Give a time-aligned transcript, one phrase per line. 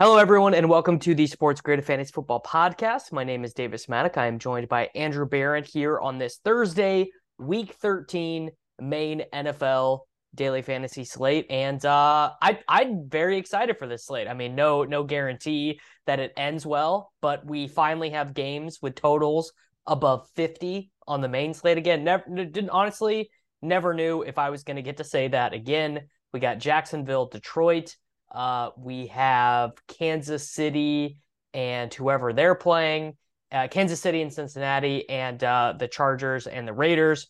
[0.00, 3.12] Hello, everyone, and welcome to the Sports Grid Fantasy Football Podcast.
[3.12, 4.16] My name is Davis Mattek.
[4.16, 10.00] I am joined by Andrew Barron here on this Thursday, Week 13 main NFL
[10.34, 14.26] daily fantasy slate, and uh, I I'm very excited for this slate.
[14.26, 18.96] I mean, no no guarantee that it ends well, but we finally have games with
[18.96, 19.52] totals
[19.86, 22.02] above 50 on the main slate again.
[22.02, 23.30] Never didn't honestly
[23.62, 26.08] never knew if I was going to get to say that again.
[26.32, 27.94] We got Jacksonville, Detroit.
[28.34, 31.18] Uh, we have Kansas City
[31.54, 33.16] and whoever they're playing,
[33.52, 37.28] uh, Kansas City and Cincinnati, and uh, the Chargers and the Raiders.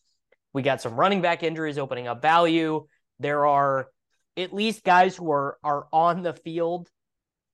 [0.55, 2.87] We got some running back injuries opening up value.
[3.19, 3.89] There are
[4.37, 6.89] at least guys who are are on the field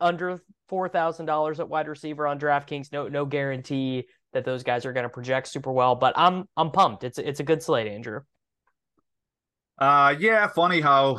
[0.01, 2.93] under four thousand dollars at wide receiver on DraftKings.
[2.93, 6.71] No no guarantee that those guys are going to project super well, but I'm I'm
[6.71, 7.03] pumped.
[7.03, 8.21] It's it's a good slate, Andrew.
[9.81, 11.19] Uh, yeah, funny how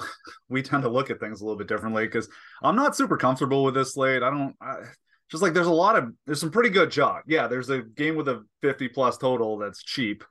[0.50, 2.30] we tend to look at things a little bit differently because
[2.62, 4.22] I'm not super comfortable with this slate.
[4.22, 4.76] I don't I,
[5.32, 7.24] just like there's a lot of there's some pretty good chalk.
[7.26, 10.24] Yeah, there's a game with a 50 plus total that's cheap.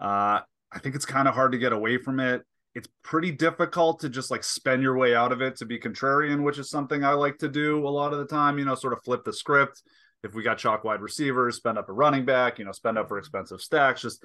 [0.00, 0.40] Uh,
[0.72, 2.42] I think it's kind of hard to get away from it.
[2.74, 6.42] It's pretty difficult to just like spend your way out of it to be contrarian,
[6.42, 8.58] which is something I like to do a lot of the time.
[8.58, 9.82] You know, sort of flip the script.
[10.22, 12.58] If we got chalk wide receivers, spend up a running back.
[12.58, 14.00] You know, spend up for expensive stacks.
[14.00, 14.24] Just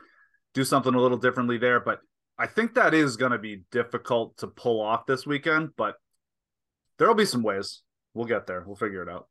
[0.54, 1.80] do something a little differently there.
[1.80, 2.00] But
[2.42, 5.94] I think that is going to be difficult to pull off this weekend, but
[6.98, 7.84] there'll be some ways.
[8.16, 8.64] We'll get there.
[8.66, 9.28] We'll figure it out.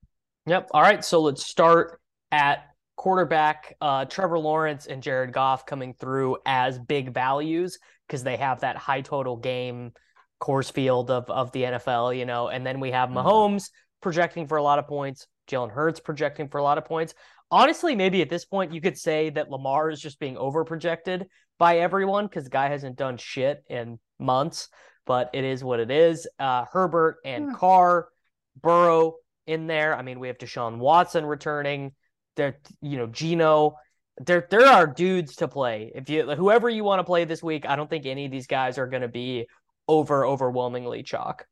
[0.46, 0.68] Yep.
[0.70, 1.04] All right.
[1.04, 2.00] So let's start
[2.30, 3.74] at quarterback.
[3.80, 8.76] Uh, Trevor Lawrence and Jared Goff coming through as big values because they have that
[8.76, 9.90] high total game
[10.40, 13.26] Coors Field of, of the NFL, you know, and then we have mm-hmm.
[13.26, 17.14] Mahomes projecting for a lot of points, Jalen Hurts projecting for a lot of points.
[17.50, 21.26] Honestly, maybe at this point you could say that Lamar is just being over projected
[21.58, 24.68] by everyone because the guy hasn't done shit in months,
[25.04, 26.28] but it is what it is.
[26.38, 27.54] Uh, Herbert and hmm.
[27.54, 28.08] Carr,
[28.60, 29.16] Burrow
[29.46, 29.96] in there.
[29.96, 31.92] I mean, we have Deshaun Watson returning.
[32.36, 33.76] There, you know, Geno.
[34.18, 35.92] There, there are dudes to play.
[35.94, 38.46] If you, whoever you want to play this week, I don't think any of these
[38.46, 39.46] guys are going to be
[39.88, 41.46] over overwhelmingly chalk.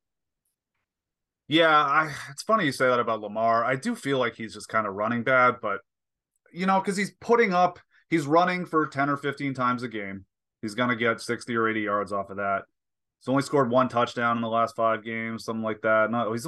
[1.48, 3.64] Yeah, I, it's funny you say that about Lamar.
[3.64, 5.80] I do feel like he's just kind of running bad, but
[6.52, 7.78] you know, because he's putting up,
[8.10, 10.24] he's running for 10 or 15 times a game.
[10.62, 12.62] He's going to get 60 or 80 yards off of that.
[13.20, 16.10] He's only scored one touchdown in the last five games, something like that.
[16.10, 16.46] No, he's,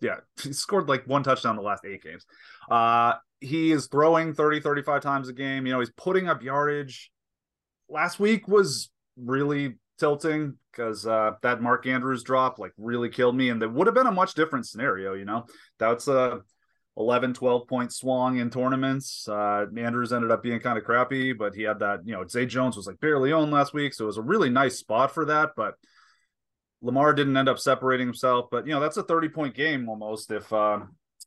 [0.00, 2.26] yeah, he scored like one touchdown in the last eight games.
[2.70, 5.66] Uh, he is throwing 30, 35 times a game.
[5.66, 7.10] You know, he's putting up yardage.
[7.88, 13.48] Last week was really tilting because uh, that Mark Andrews drop like really killed me,
[13.48, 15.14] and there would have been a much different scenario.
[15.14, 15.46] You know,
[15.78, 16.40] that's a
[16.96, 19.28] 11, 12 point swung in tournaments.
[19.28, 22.00] Uh, Andrews ended up being kind of crappy, but he had that.
[22.04, 24.50] You know, Zay Jones was like barely owned last week, so it was a really
[24.50, 25.50] nice spot for that.
[25.56, 25.74] But
[26.80, 28.46] Lamar didn't end up separating himself.
[28.50, 30.52] But you know, that's a 30 point game almost if.
[30.52, 30.80] Uh,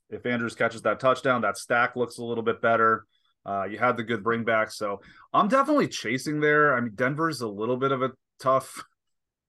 [0.09, 3.06] if Andrews catches that touchdown, that stack looks a little bit better.
[3.46, 5.02] Uh, you had the good bringback, so
[5.34, 6.75] I'm definitely chasing there.
[6.75, 8.84] I mean, Denver's a little bit of a tough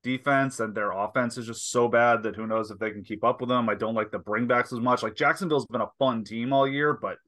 [0.03, 3.25] defense, and their offense is just so bad that who knows if they can keep
[3.25, 3.69] up with them.
[3.69, 5.03] I don't like the bringbacks as much.
[5.03, 7.19] Like Jacksonville's been a fun team all year, but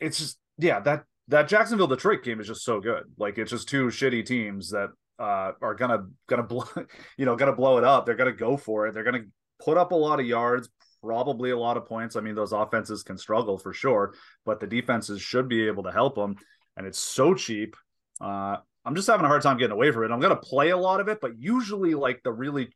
[0.00, 3.04] it's just yeah that that Jacksonville Detroit game is just so good.
[3.18, 6.64] Like it's just two shitty teams that uh, are gonna gonna blow
[7.16, 8.06] you know gonna blow it up.
[8.06, 8.94] They're gonna go for it.
[8.94, 9.24] They're gonna
[9.62, 10.68] put up a lot of yards,
[11.02, 12.16] probably a lot of points.
[12.16, 14.14] I mean, those offenses can struggle for sure,
[14.44, 16.36] but the defenses should be able to help them.
[16.76, 17.76] And it's so cheap.
[18.20, 18.58] Uh,
[18.88, 20.10] I'm just having a hard time getting away from it.
[20.10, 22.70] I'm going to play a lot of it, but usually like the really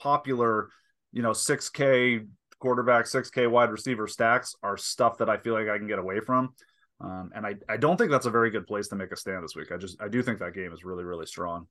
[0.00, 0.70] popular,
[1.12, 2.26] you know, 6K
[2.60, 6.20] quarterback, 6K wide receiver stacks are stuff that I feel like I can get away
[6.20, 6.54] from.
[7.02, 9.44] Um, and I, I don't think that's a very good place to make a stand
[9.44, 9.70] this week.
[9.70, 11.66] I just I do think that game is really really strong.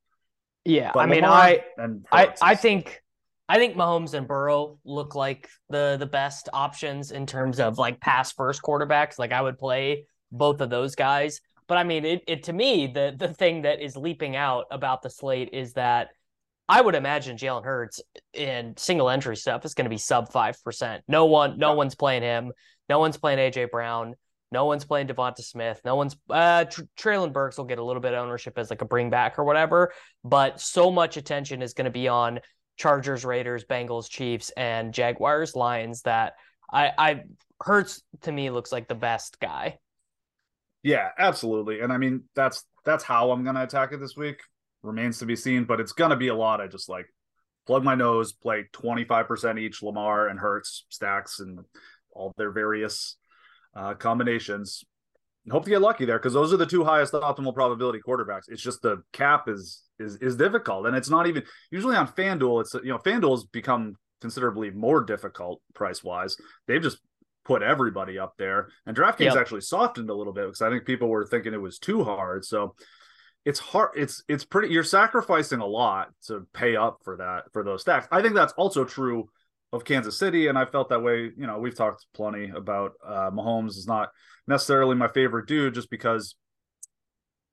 [0.66, 1.64] Yeah, but I mean Lamar I
[2.12, 3.02] I I think
[3.48, 8.00] I think Mahomes and Burrow look like the the best options in terms of like
[8.00, 9.18] pass first quarterbacks.
[9.18, 11.42] Like I would play both of those guys.
[11.70, 15.04] But I mean, it, it to me the the thing that is leaping out about
[15.04, 16.10] the slate is that
[16.68, 18.02] I would imagine Jalen Hurts
[18.34, 21.04] in single entry stuff is going to be sub five percent.
[21.08, 22.52] No one, no one's playing him.
[22.90, 24.16] No one's playing AJ Brown.
[24.52, 25.80] No one's playing Devonta Smith.
[25.86, 28.82] No one's uh Tr- Treylon Burks will get a little bit of ownership as like
[28.82, 29.94] a bring back or whatever.
[30.24, 32.40] But so much attention is going to be on
[32.78, 36.34] Chargers, Raiders, Bengals, Chiefs, and Jaguars, Lions that
[36.74, 37.24] I, I
[37.62, 39.78] Hurts to me looks like the best guy.
[40.84, 41.82] Yeah, absolutely.
[41.82, 44.40] And I mean that's that's how I'm gonna attack it this week.
[44.82, 46.62] Remains to be seen, but it's gonna be a lot.
[46.62, 47.06] I just like
[47.68, 51.60] plug my nose, play 25% each Lamar and Hurts stacks and
[52.12, 53.18] all their various
[53.76, 54.84] uh, combinations
[55.52, 58.44] hope to get lucky there because those are the two highest optimal probability quarterbacks.
[58.48, 62.62] It's just the cap is is is difficult, and it's not even usually on FanDuel.
[62.62, 66.36] It's you know FanDuel's become considerably more difficult price wise.
[66.68, 67.00] They've just
[67.50, 69.38] put everybody up there, and DraftKings yep.
[69.38, 72.46] actually softened a little bit because I think people were thinking it was too hard.
[72.46, 72.76] So
[73.44, 73.90] it's hard.
[73.96, 74.72] It's it's pretty.
[74.72, 78.08] You're sacrificing a lot to pay up for that for those stacks.
[78.12, 79.30] I think that's also true
[79.74, 81.32] of Kansas City, and I felt that way.
[81.36, 84.10] You know, we've talked plenty about uh, Mahomes is not
[84.48, 86.36] necessarily my favorite dude, just because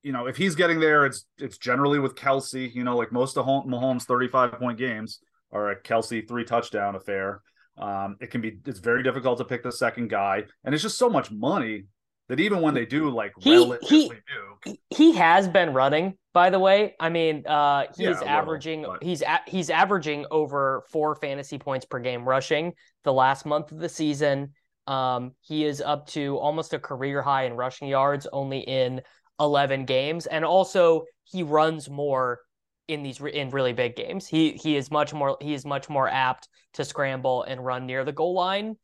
[0.03, 2.75] you know if he's getting there, it's it's generally with Kelce.
[2.75, 5.21] You know, like most of Mahomes' thirty-five point games
[5.53, 7.41] are a Kelce three touchdown affair.
[7.78, 10.99] Um, it can be it's very difficult to pick the second guy, and it's just
[10.99, 11.84] so much money
[12.28, 14.17] that even when they do like he, relatively
[14.64, 16.94] he, do, he has been running by the way.
[16.99, 21.87] I mean uh he's yeah, averaging little, he's a, he's averaging over four fantasy points
[21.87, 22.73] per game rushing
[23.05, 24.52] the last month of the season.
[24.87, 29.02] Um he is up to almost a career high in rushing yards only in
[29.38, 32.40] 11 games and also he runs more
[32.88, 36.09] in these in really big games he he is much more he is much more
[36.09, 38.77] apt to scramble and run near the goal line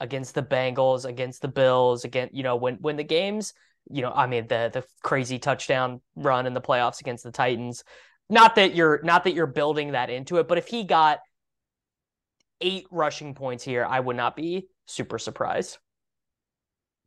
[0.00, 3.52] against the Bengals, against the Bills, again, you know, when when the games,
[3.88, 7.84] you know, I mean the the crazy touchdown run in the playoffs against the Titans.
[8.28, 11.20] Not that you're not that you're building that into it, but if he got
[12.60, 15.78] eight rushing points here, I would not be super surprised.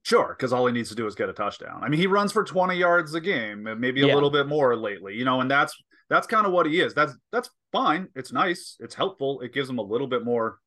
[0.03, 1.81] Sure, because all he needs to do is get a touchdown.
[1.81, 4.13] I mean, he runs for 20 yards a game, maybe a yeah.
[4.13, 5.75] little bit more lately, you know, and that's
[6.09, 6.93] that's kind of what he is.
[6.93, 8.09] That's that's fine.
[8.15, 8.75] It's nice.
[8.79, 9.39] It's helpful.
[9.41, 10.59] It gives him a little bit more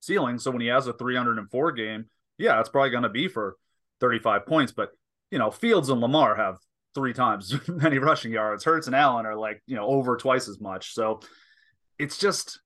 [0.00, 0.38] ceiling.
[0.38, 2.06] So when he has a 304 game,
[2.38, 3.56] yeah, it's probably going to be for
[4.00, 4.72] 35 points.
[4.72, 4.90] But,
[5.30, 6.56] you know, Fields and Lamar have
[6.94, 8.64] three times many rushing yards.
[8.64, 10.94] Hurts and Allen are like, you know, over twice as much.
[10.94, 11.20] So
[11.98, 12.60] it's just,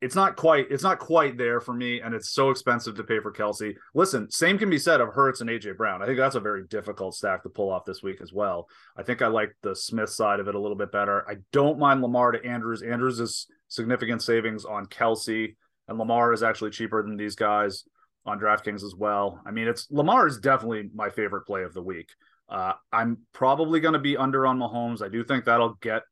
[0.00, 2.00] it's not quite, it's not quite there for me.
[2.00, 3.74] And it's so expensive to pay for Kelce.
[3.94, 6.02] Listen, same can be said of Hurts and AJ Brown.
[6.02, 8.68] I think that's a very difficult stack to pull off this week as well.
[8.96, 11.28] I think I like the Smith side of it a little bit better.
[11.28, 12.82] I don't mind Lamar to Andrews.
[12.82, 15.54] Andrews is significant savings on Kelce,
[15.88, 17.84] and Lamar is actually cheaper than these guys
[18.26, 19.40] on DraftKings as well.
[19.46, 22.08] I mean, it's Lamar is definitely my favorite play of the week.
[22.48, 25.02] Uh, I'm probably going to be under on Mahomes.
[25.02, 26.02] I do think that'll get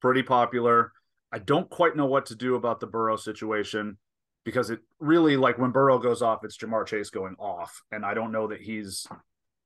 [0.00, 0.92] pretty popular.
[1.32, 3.96] I don't quite know what to do about the Burrow situation
[4.44, 8.14] because it really like when Burrow goes off, it's Ja'Marr Chase going off, and I
[8.14, 9.06] don't know that he's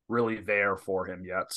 [0.09, 1.53] really there for him yet.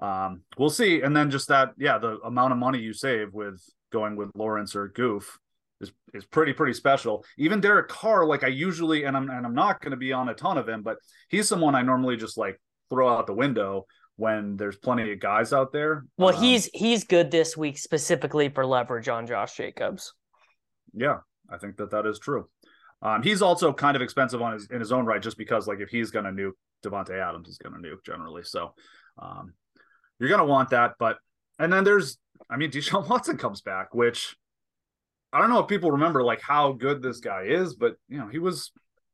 [0.00, 1.02] Um, we'll see.
[1.02, 3.62] And then just that, yeah, the amount of money you save with
[3.92, 5.38] going with Lawrence or Goff
[5.80, 7.24] is is pretty pretty special.
[7.38, 10.28] Even Derek Carr, like I usually, and I'm and I'm not going to be on
[10.28, 13.86] a ton of him, but he's someone I normally just like throw out the window
[14.20, 16.04] when there's plenty of guys out there.
[16.18, 20.12] Well, um, he's he's good this week specifically for leverage on Josh Jacobs.
[20.92, 22.46] Yeah, I think that that is true.
[23.00, 25.80] Um, he's also kind of expensive on his in his own right, just because like
[25.80, 26.52] if he's going to nuke
[26.84, 28.42] Davante Adams is going to nuke generally.
[28.44, 28.74] So
[29.18, 29.54] um,
[30.18, 31.16] you're going to want that, but
[31.58, 32.18] and then there's
[32.50, 34.36] I mean Deshaun Watson comes back, which
[35.32, 38.28] I don't know if people remember like how good this guy is, but you know,
[38.28, 38.70] he was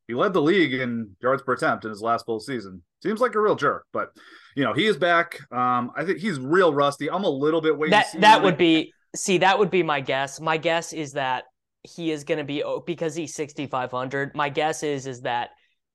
[0.09, 2.83] he led the league in yards per attempt in his last full season.
[3.03, 4.09] Seems like a real jerk, but
[4.57, 5.39] you know, he is back.
[5.51, 7.11] Um, I think he's real rusty.
[7.11, 7.91] I'm a little bit waiting.
[7.91, 10.41] That that would be see, that would be my guess.
[10.41, 11.43] My guess is that
[11.83, 14.35] he is going to be because he's 6500.
[14.35, 15.51] My guess is is that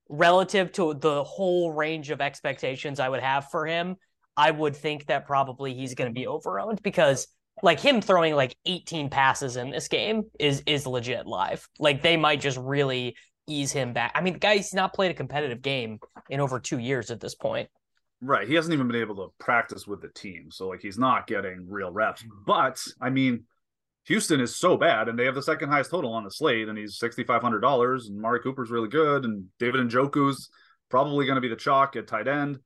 [0.09, 3.97] relative to the whole range of expectations I would have for him,
[4.37, 7.26] I would think that probably he's going to be overowned because
[7.64, 11.69] like him throwing like 18 passes in this game is is legit live.
[11.81, 13.16] Like they might just really
[13.49, 14.12] ease him back.
[14.14, 15.99] I mean, the guy's not played a competitive game
[16.31, 17.69] in over two years at this point.
[18.25, 18.47] Right.
[18.47, 20.50] He hasn't even been able to practice with the team.
[20.50, 22.23] So like he's not getting real reps.
[22.23, 22.45] Mm-hmm.
[22.47, 23.45] But I mean,
[24.07, 26.79] Houston is so bad and they have the second highest total on the slate and
[26.79, 30.49] he's sixty five hundred dollars and Amari Cooper's really good and David Njoku's
[30.88, 32.61] probably going to be the chalk at tight end.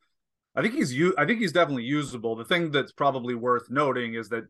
[0.54, 2.36] I think he's I think he's definitely usable.
[2.36, 4.44] The thing that's probably worth noting is that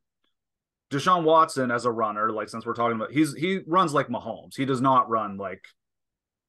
[0.90, 4.56] Deshaun Watson as a runner, like since we're talking about, he's he runs like Mahomes.
[4.56, 5.64] He does not run like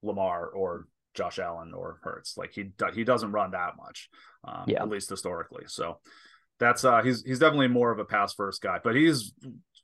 [0.03, 2.37] Lamar or Josh Allen or Hurts.
[2.37, 4.09] Like he he doesn't run that much,
[4.43, 4.81] um, yeah.
[4.81, 5.63] at least historically.
[5.67, 5.99] So
[6.59, 9.33] that's uh he's he's definitely more of a pass first guy, but he's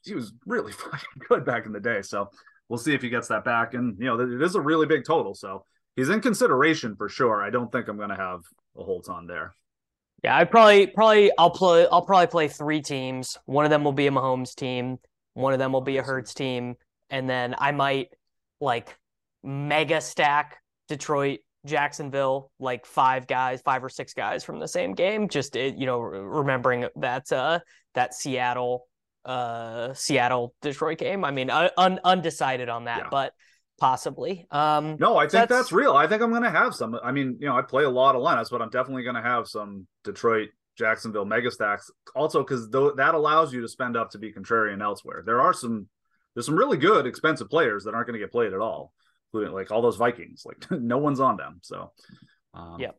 [0.04, 2.02] he was really fucking good back in the day.
[2.04, 2.30] So
[2.70, 3.74] we'll see if he gets that back.
[3.74, 7.44] And you know, it is a really big total, so he's in consideration for sure.
[7.44, 8.42] I don't think I'm going to have
[8.78, 9.56] a whole ton there.
[10.24, 13.38] Yeah, I probably probably I'll play I'll probably play three teams.
[13.46, 15.00] One of them will be a Mahomes team,
[15.34, 16.76] one of them will be a Hurts team,
[17.10, 18.10] and then I might
[18.62, 18.96] like
[19.44, 25.30] mega stack Detroit, Jacksonville, like five guys, five or six guys from the same game.
[25.30, 27.60] Just it, you know, remembering that uh
[27.94, 28.88] that Seattle
[29.26, 31.24] uh Seattle Detroit game.
[31.24, 33.08] I mean, un- undecided on that, yeah.
[33.10, 33.34] but
[33.80, 34.46] possibly.
[34.52, 35.50] Um No, I think that's...
[35.50, 35.94] that's real.
[35.94, 37.00] I think I'm going to have some.
[37.02, 39.22] I mean, you know, I play a lot of lineups, but I'm definitely going to
[39.22, 44.10] have some Detroit Jacksonville mega stacks also cuz th- that allows you to spend up
[44.12, 45.24] to be contrarian elsewhere.
[45.26, 45.88] There are some
[46.34, 48.92] there's some really good expensive players that aren't going to get played at all
[49.34, 50.46] including like all those Vikings.
[50.46, 51.60] Like no one's on them.
[51.62, 51.92] So,
[52.54, 52.92] um, yeah.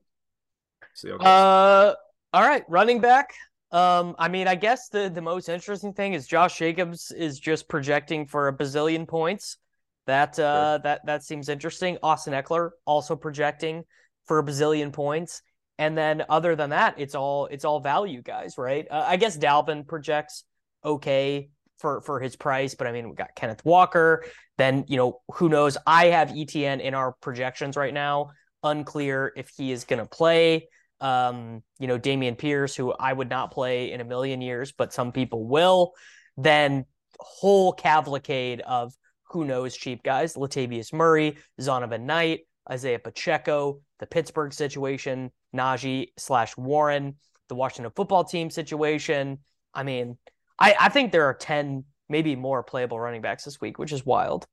[0.95, 1.25] See, okay.
[1.25, 1.95] Uh,
[2.33, 3.33] all right, running back.
[3.71, 7.69] Um, I mean, I guess the the most interesting thing is Josh Jacobs is just
[7.69, 9.59] projecting for a bazillion points.
[10.07, 10.79] That uh, sure.
[10.81, 11.99] that that seems interesting.
[12.03, 13.85] Austin Ekeler also projecting
[14.27, 15.43] for a bazillion points.
[15.77, 18.87] And then other than that, it's all it's all value guys, right?
[18.89, 20.45] Uh, I guess Dalvin projects
[20.85, 21.49] okay
[21.85, 24.25] for for his price, but I mean we got Kenneth Walker.
[24.57, 25.77] Then you know who knows?
[25.87, 28.31] I have ETN in our projections right now.
[28.63, 30.69] Unclear if he is going to play.
[31.03, 34.95] Um, you know Dameon Pierce, who I would not play in a million years, but
[34.95, 35.93] some people will.
[36.39, 36.87] Then
[37.21, 38.95] whole cavalcade of
[39.29, 46.57] who knows cheap guys: Latavius Murray, Zonovan Knight, Isaiah Pacheco, the Pittsburgh situation, Najee slash
[46.57, 47.17] Warren,
[47.51, 49.41] the Washington football team situation.
[49.75, 50.17] I mean,
[50.65, 54.05] I, I think there are 10, maybe more playable running backs this week, which is
[54.05, 54.47] wild.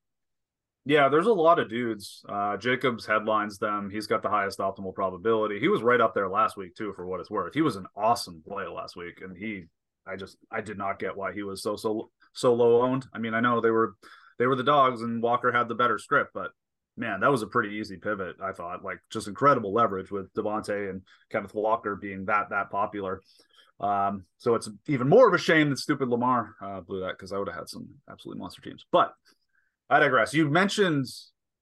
[0.84, 2.24] Yeah, there's a lot of dudes.
[2.28, 3.90] Uh, Jacobs headlines them.
[3.90, 5.60] He's got the highest optimal probability.
[5.60, 7.54] He was right up there last week too, for what it's worth.
[7.54, 9.66] He was an awesome play last week, and he,
[10.08, 13.06] I just, I did not get why he was so so so low owned.
[13.14, 13.94] I mean, I know they were
[14.40, 16.50] they were the dogs, and Walker had the better script, but
[16.98, 18.38] man, that was a pretty easy pivot.
[18.44, 23.22] I thought, like, just incredible leverage with Davante and Kenneth Walker being that that popular.
[23.82, 27.34] Um, so it's even more of a shame that stupid Lamar uh, blew that because
[27.34, 28.86] I would have had some absolutely monster teams.
[28.92, 29.14] But
[29.90, 30.34] I digress.
[30.34, 31.08] You mentioned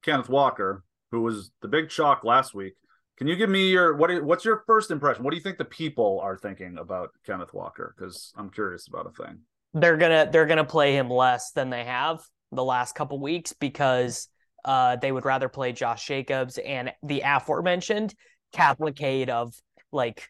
[0.03, 2.73] Kenneth Walker, who was the big chalk last week.
[3.17, 4.23] Can you give me your what?
[4.23, 5.23] What's your first impression?
[5.23, 7.93] What do you think the people are thinking about Kenneth Walker?
[7.97, 9.39] Because I'm curious about a thing.
[9.73, 12.21] They're gonna they're gonna play him less than they have
[12.51, 14.27] the last couple weeks because
[14.65, 18.13] uh, they would rather play Josh Jacobs and the aforementioned
[18.53, 19.53] cavalcade of
[19.91, 20.27] like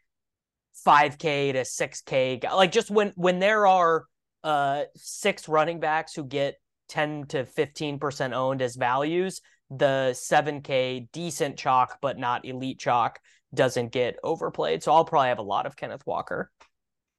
[0.86, 4.06] 5k to 6k like just when when there are
[4.44, 6.56] uh six running backs who get
[6.90, 13.20] 10 to 15% owned as values the 7k decent chalk but not elite chalk
[13.54, 14.84] doesn't get overplayed.
[14.84, 16.52] So i'll probably have a lot of kenneth walker.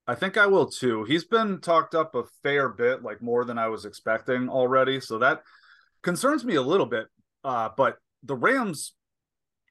[0.07, 1.05] I think i will too.
[1.05, 5.01] He's been talked up a fair bit like more than i was expecting already.
[5.01, 5.43] So that
[6.03, 7.07] concerns me a little bit
[7.45, 8.95] uh but the rams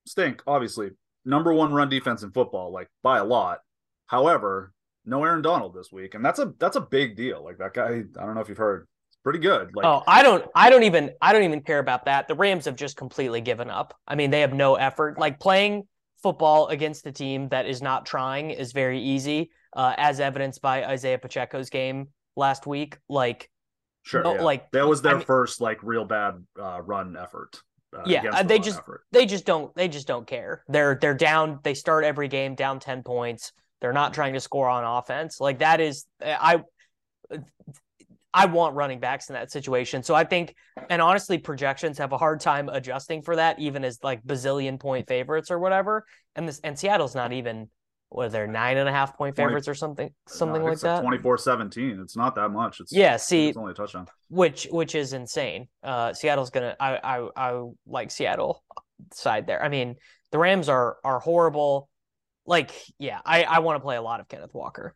[0.06, 0.92] stink obviously.
[1.26, 3.60] Number one run defense in football like by a lot
[4.10, 4.74] However,
[5.06, 7.44] no Aaron Donald this week, and that's a that's a big deal.
[7.44, 9.70] Like that guy, I don't know if you've heard, it's pretty good.
[9.76, 12.28] Like, oh, I don't, I don't even, I don't even care about that.
[12.28, 13.96] The Rams have just completely given up.
[14.08, 15.20] I mean, they have no effort.
[15.20, 15.84] Like playing
[16.24, 20.84] football against a team that is not trying is very easy, uh, as evidenced by
[20.84, 22.98] Isaiah Pacheco's game last week.
[23.10, 23.48] Like,
[24.02, 24.42] sure, no, yeah.
[24.42, 27.62] like that was their I mean, first like real bad uh, run effort.
[27.96, 29.04] Uh, yeah, the they just effort.
[29.12, 30.64] they just don't they just don't care.
[30.68, 31.60] They're they're down.
[31.62, 33.52] They start every game down ten points
[33.82, 35.40] they're not trying to score on offense.
[35.40, 36.62] Like that is I
[38.34, 40.04] I want running backs in that situation.
[40.04, 40.56] So I think
[40.90, 45.08] and honestly projections have a hard time adjusting for that even as like bazillion point
[45.08, 46.06] favorites or whatever.
[46.36, 47.70] And this and Seattle's not even
[48.10, 50.80] what are there nine and a half point favorites 20, or something something no, like
[50.80, 51.02] that?
[51.02, 52.80] 24 17 it's not that much.
[52.80, 54.08] It's yeah see it's only a touchdown.
[54.30, 55.68] which which is insane.
[55.84, 58.64] Uh seattle's gonna i i i like seattle
[59.14, 59.64] side there.
[59.64, 59.96] I mean
[60.32, 61.90] the rams are are horrible
[62.50, 64.96] like, yeah, I, I want to play a lot of Kenneth Walker.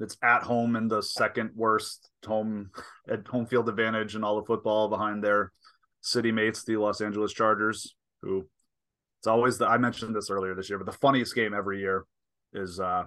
[0.00, 2.70] It's at home in the second worst home
[3.08, 5.52] at home field advantage in all of football behind their
[6.00, 8.46] city mates, the Los Angeles Chargers, who
[9.20, 12.04] it's always the I mentioned this earlier this year, but the funniest game every year
[12.52, 13.04] is uh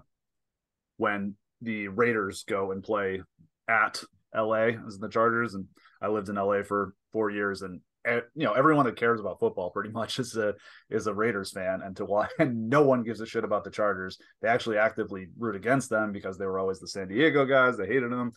[0.98, 3.22] when the Raiders go and play
[3.68, 4.04] at
[4.36, 5.56] LA as the Chargers.
[5.56, 5.66] And
[6.02, 9.72] I lived in LA for four years and you know everyone that cares about football
[9.72, 10.56] pretty much is a
[10.90, 13.72] is a Raiders fan, and to why and no one gives a shit about the
[13.72, 14.18] Chargers.
[14.42, 17.78] They actually actively root against them because they were always the San Diego guys.
[17.78, 18.32] They hated them.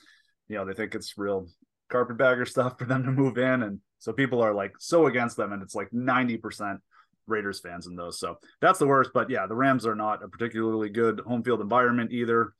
[0.48, 1.46] you know, they think it's real
[1.92, 3.62] carpetbagger stuff for them to move in.
[3.62, 5.52] And so people are like so against them.
[5.52, 6.78] And it's like 90%
[7.26, 8.18] Raiders fans in those.
[8.18, 9.10] So that's the worst.
[9.14, 12.54] But yeah, the Rams are not a particularly good home field environment either.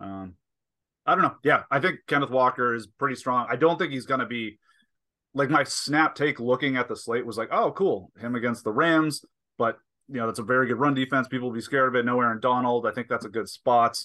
[0.00, 0.34] Um,
[1.04, 1.36] I don't know.
[1.42, 3.46] Yeah, I think Kenneth Walker is pretty strong.
[3.50, 4.58] I don't think he's going to be
[5.38, 8.72] like my snap take looking at the slate was like, oh, cool, him against the
[8.72, 9.24] Rams.
[9.56, 9.78] But
[10.08, 11.28] you know, that's a very good run defense.
[11.28, 12.04] People will be scared of it.
[12.04, 12.86] No Aaron Donald.
[12.86, 13.98] I think that's a good spot.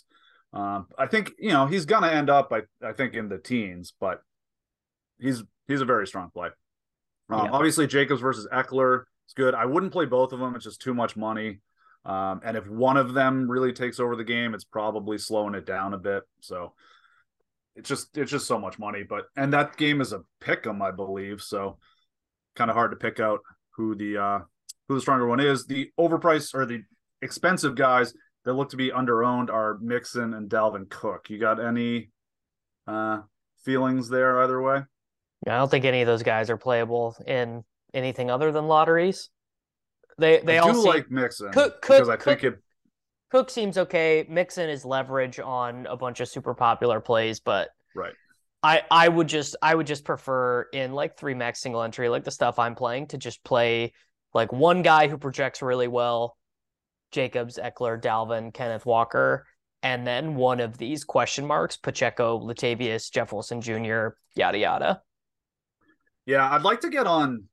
[0.54, 3.94] Um, I think you know he's gonna end up, I I think, in the teens,
[4.00, 4.22] but
[5.20, 6.50] he's he's a very strong play.
[7.30, 7.52] Um, yeah.
[7.52, 9.56] Obviously, Jacobs versus Ekeler is good.
[9.56, 10.56] I wouldn't play both of them.
[10.56, 11.62] It's just too much money.
[12.06, 15.66] Um, and if one of them really takes over the game, it's probably slowing it
[15.66, 16.24] down a bit.
[16.42, 16.74] So
[17.76, 19.04] it's just it's just so much money.
[19.08, 21.42] But and that game is a pick 'em, I believe.
[21.42, 21.78] So
[22.56, 23.40] kind of hard to pick out
[23.72, 24.40] who the uh
[24.88, 25.66] who the stronger one is.
[25.66, 26.84] The overpriced or the
[27.22, 28.14] expensive guys
[28.46, 31.30] that look to be underowned are Mixon and Dalvin Cook.
[31.30, 32.10] You got any
[32.88, 33.22] uh
[33.64, 34.84] feelings there either way?
[35.48, 37.64] I don't think any of those guys are playable in
[37.94, 39.30] anything other than lotteries.
[40.18, 40.86] They they I all do seem...
[40.86, 42.63] like Mixon Cook, because I Cook, think it.
[43.34, 44.28] Cook seems okay.
[44.30, 48.14] Mixon is leverage on a bunch of super popular plays, but right.
[48.62, 52.26] I I would just I would just prefer in like three max single entry like
[52.26, 53.94] the stuff I'm playing to just play
[54.36, 56.38] like one guy who projects really well,
[57.12, 59.48] Jacobs, Ekeler, Dalvin, Kenneth Walker,
[59.82, 65.02] and then one of these question marks: Pacheco, Latavius, Jeff Wilson Jr., yada yada.
[66.28, 67.46] Yeah, I'd like to get on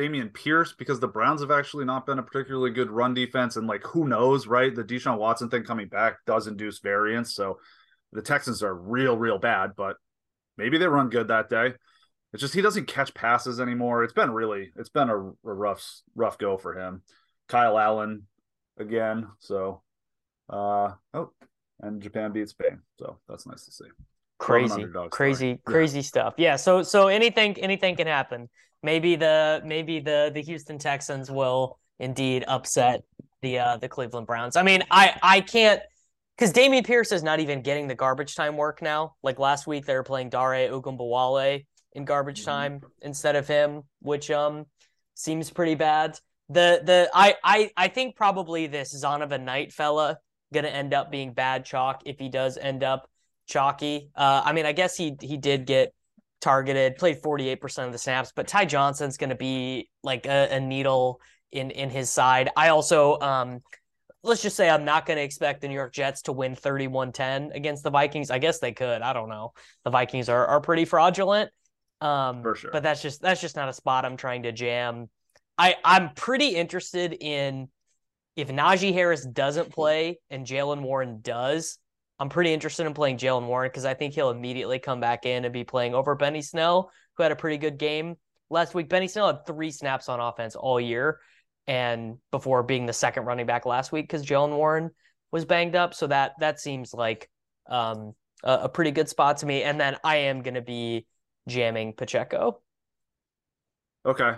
[0.00, 3.66] Dameon Pierce because the Browns have actually not been a particularly good run defense, and
[3.66, 4.74] like who knows, right?
[4.74, 7.58] The Deshaun Watson thing coming back does induce variance, so
[8.12, 9.96] the Texans are real, real bad, but
[10.56, 11.74] maybe they run good that day.
[12.32, 14.04] It's just he doesn't catch passes anymore.
[14.04, 17.02] It's been really, it's been a, a rough, rough go for him.
[17.48, 18.26] Kyle Allen
[18.78, 19.82] again, so
[20.48, 21.30] uh oh,
[21.80, 23.86] and Japan beats Spain, so that's nice to see
[24.40, 26.02] crazy crazy crazy yeah.
[26.02, 28.48] stuff yeah so so anything anything can happen
[28.82, 33.02] maybe the maybe the the houston texans will indeed upset
[33.42, 35.80] the uh the cleveland browns i mean i i can't
[36.40, 39.14] because Dameon Pierce is not even getting the garbage time work now.
[39.22, 42.50] Like last week, they were playing Dare Ogunbowale in garbage mm-hmm.
[42.50, 44.64] time instead of him, which um
[45.14, 46.18] seems pretty bad.
[46.48, 50.18] The the I I I think probably this Zonovan Knight fella
[50.52, 53.08] gonna end up being bad chalk if he does end up
[53.46, 54.10] chalky.
[54.16, 55.92] Uh, I mean, I guess he he did get
[56.40, 60.60] targeted, played 48% of the snaps, but Ty Johnson's going to be like a, a,
[60.60, 61.20] needle
[61.52, 62.50] in in his side.
[62.56, 63.60] I also um
[64.22, 67.54] let's just say I'm not going to expect the New York Jets to win 31-10
[67.54, 68.30] against the Vikings.
[68.30, 69.02] I guess they could.
[69.02, 69.52] I don't know.
[69.84, 71.50] The Vikings are are pretty fraudulent.
[72.00, 72.70] Um For sure.
[72.72, 75.08] but that's just that's just not a spot I'm trying to jam.
[75.58, 77.68] I I'm pretty interested in
[78.36, 81.78] if Najee Harris doesn't play and Jaylen Warren does,
[82.20, 85.46] I'm pretty interested in playing Jaylen Warren because I think he'll immediately come back in
[85.46, 88.16] and be playing over Benny Snell, who had a pretty good game
[88.50, 88.90] last week.
[88.90, 91.18] Benny Snell had three snaps on offense all year,
[91.66, 94.90] and before being the second running back last week because Jaylen Warren
[95.32, 95.94] was banged up.
[95.94, 97.30] So that that seems like
[97.70, 99.62] um, a, a pretty good spot to me.
[99.62, 101.06] And then I am going to be
[101.48, 102.60] jamming Pacheco.
[104.04, 104.32] Okay,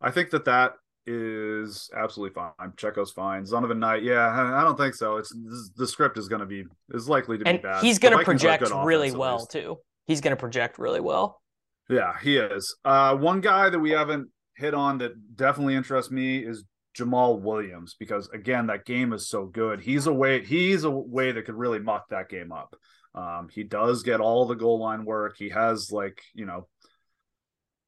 [0.00, 0.74] I think that that
[1.06, 2.72] is absolutely fine.
[2.76, 3.44] Checo's fine.
[3.44, 5.16] Zonovan Knight, yeah, I don't think so.
[5.16, 5.34] It's
[5.76, 7.82] the script is going to be is likely to and be bad.
[7.82, 9.78] He's going to project really well too.
[10.06, 11.40] He's going to project really well.
[11.88, 12.76] Yeah, he is.
[12.84, 16.64] Uh, one guy that we haven't hit on that definitely interests me is
[16.96, 19.80] Jamaal Williams because again, that game is so good.
[19.80, 20.44] He's a way.
[20.44, 22.76] He's a way that could really muck that game up.
[23.14, 25.36] Um, he does get all the goal line work.
[25.36, 26.68] He has like you know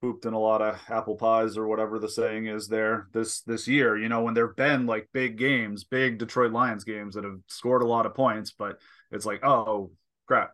[0.04, 3.66] pooped in a lot of apple pies or whatever the saying is there this this
[3.66, 7.38] year you know when there've been like big games big detroit lions games that have
[7.46, 8.78] scored a lot of points but
[9.10, 9.90] it's like oh
[10.26, 10.52] crap.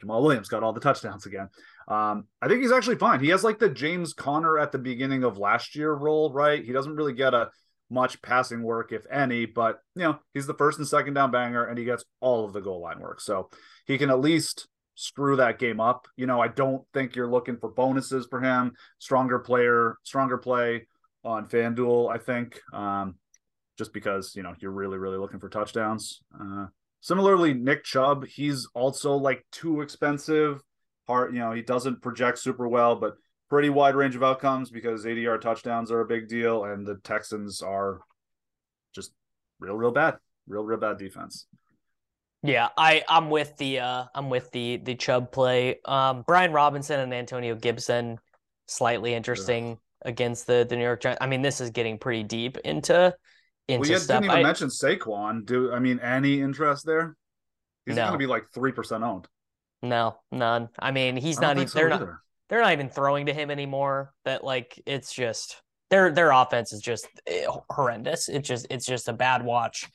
[0.00, 1.48] Jamaal williams got all the touchdowns again.
[1.88, 3.18] Um, i think he's actually fine.
[3.18, 6.64] He has like the james conner at the beginning of last year role right?
[6.64, 7.50] He doesn't really get a
[7.90, 11.64] much passing work if any but you know he's the first and second down banger
[11.64, 13.20] and he gets all of the goal line work.
[13.20, 13.50] So
[13.84, 16.06] he can at least screw that game up.
[16.16, 18.72] You know, I don't think you're looking for bonuses for him.
[18.98, 20.86] Stronger player, stronger play
[21.24, 22.60] on FanDuel, I think.
[22.72, 23.16] Um,
[23.76, 26.22] just because, you know, you're really, really looking for touchdowns.
[26.38, 26.66] Uh,
[27.00, 30.62] similarly, Nick Chubb, he's also like too expensive.
[31.08, 33.14] Hard, you know, he doesn't project super well, but
[33.50, 37.62] pretty wide range of outcomes because ADR touchdowns are a big deal, and the Texans
[37.62, 38.00] are
[38.94, 39.12] just
[39.58, 40.16] real, real bad.
[40.46, 41.46] Real, real bad defense.
[42.44, 45.80] Yeah, I I'm with the uh I'm with the the Chubb play.
[45.86, 48.18] Um Brian Robinson and Antonio Gibson
[48.68, 50.10] slightly interesting yeah.
[50.10, 51.18] against the the New York Giants.
[51.22, 53.14] I mean, this is getting pretty deep into
[53.66, 54.20] into well, you stuff.
[54.20, 55.46] didn't even I, mention Saquon.
[55.46, 57.16] Do I mean any interest there?
[57.86, 58.02] He's no.
[58.02, 59.26] going to be like three percent owned.
[59.82, 60.68] No, none.
[60.78, 61.68] I mean, he's I don't even.
[61.68, 62.08] so they're not.
[62.50, 64.12] They're not even throwing to him anymore.
[64.26, 68.28] That like it's just their their offense is just eh, horrendous.
[68.28, 69.88] It's just it's just a bad watch.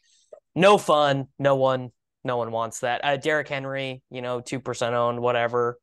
[0.56, 1.28] No fun.
[1.38, 1.92] No one
[2.24, 3.04] no one wants that.
[3.04, 5.80] Uh, Derrick Henry, you know, two percent owned, whatever.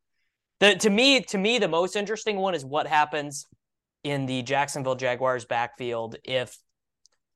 [0.60, 3.46] The to me to me the most interesting one is what happens
[4.04, 6.56] in the Jacksonville Jaguars backfield if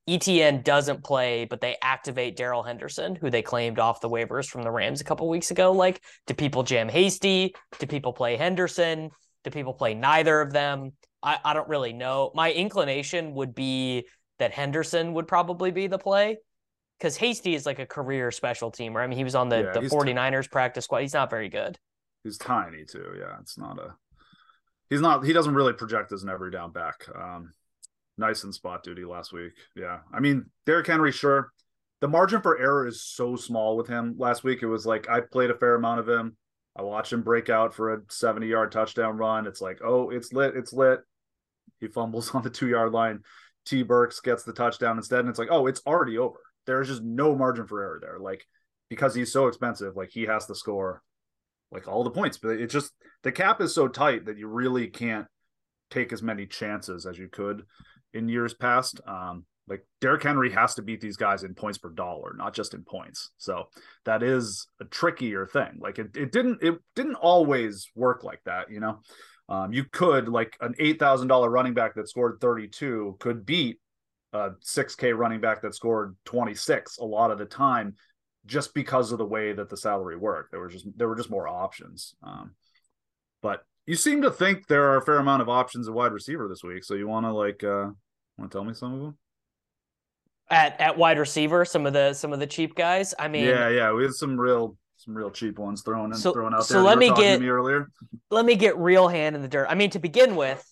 [0.09, 4.63] ETN doesn't play, but they activate Darrell Henderson, who they claimed off the waivers from
[4.63, 5.71] the Rams a couple weeks ago.
[5.71, 7.53] Like, do people jam Hasty?
[7.79, 9.11] Do people play Henderson?
[9.43, 10.93] Do people play neither of them?
[11.21, 12.31] I, I don't really know.
[12.33, 14.07] My inclination would be
[14.39, 16.37] that Henderson would probably be the play
[17.01, 19.03] because Hasty is like a career special teamer.
[19.03, 20.99] I mean, he was on the, Yeah, the 49ers practice squad.
[20.99, 21.79] He's not very good.
[22.23, 23.15] He's tiny too.
[23.17, 23.95] Yeah, it's not a.
[24.91, 25.25] He's not.
[25.25, 27.07] He doesn't really project as an every down back.
[27.15, 27.53] Um,
[28.17, 29.53] nice in spot duty last week.
[29.75, 31.11] Yeah, I mean Derrick Henry.
[31.11, 31.51] Sure,
[32.01, 34.15] the margin for error is so small with him.
[34.19, 36.37] Last week it was like I played a fair amount of him.
[36.75, 39.47] I watched him break out for a seventy-yard touchdown run.
[39.47, 40.55] It's like, oh, it's lit.
[40.55, 40.99] It's lit.
[41.79, 43.21] He fumbles on the two-yard line.
[43.65, 43.81] T.
[43.81, 46.39] Burks gets the touchdown instead, and it's like, oh, it's already over.
[46.65, 48.19] There's just no margin for error there.
[48.19, 48.45] Like
[48.89, 51.01] because he's so expensive, like he has to score
[51.71, 52.37] like all the points.
[52.37, 52.91] But it's just
[53.23, 55.27] the cap is so tight that you really can't
[55.89, 57.63] take as many chances as you could
[58.13, 59.01] in years past.
[59.07, 62.73] Um, like Derrick Henry has to beat these guys in points per dollar, not just
[62.73, 63.31] in points.
[63.37, 63.65] So
[64.05, 65.77] that is a trickier thing.
[65.79, 68.99] Like it, it didn't it didn't always work like that, you know.
[69.47, 73.45] Um, you could like an eight thousand dollar running back that scored thirty two could
[73.45, 73.79] beat
[74.33, 77.95] a six K running back that scored twenty six a lot of the time
[78.45, 80.51] just because of the way that the salary worked.
[80.51, 82.15] There was just there were just more options.
[82.23, 82.51] Um,
[83.41, 86.47] but you seem to think there are a fair amount of options at wide receiver
[86.47, 86.83] this week.
[86.83, 87.89] So you want to like uh
[88.37, 89.17] want to tell me some of them?
[90.49, 93.13] At at wide receiver, some of the some of the cheap guys.
[93.17, 96.31] I mean, yeah, yeah, we had some real some real cheap ones thrown in, So-
[96.33, 96.83] thrown out so there.
[96.83, 97.89] You let me get- me earlier.
[98.29, 99.65] let me get real hand in the dirt.
[99.69, 100.63] I mean, to begin with,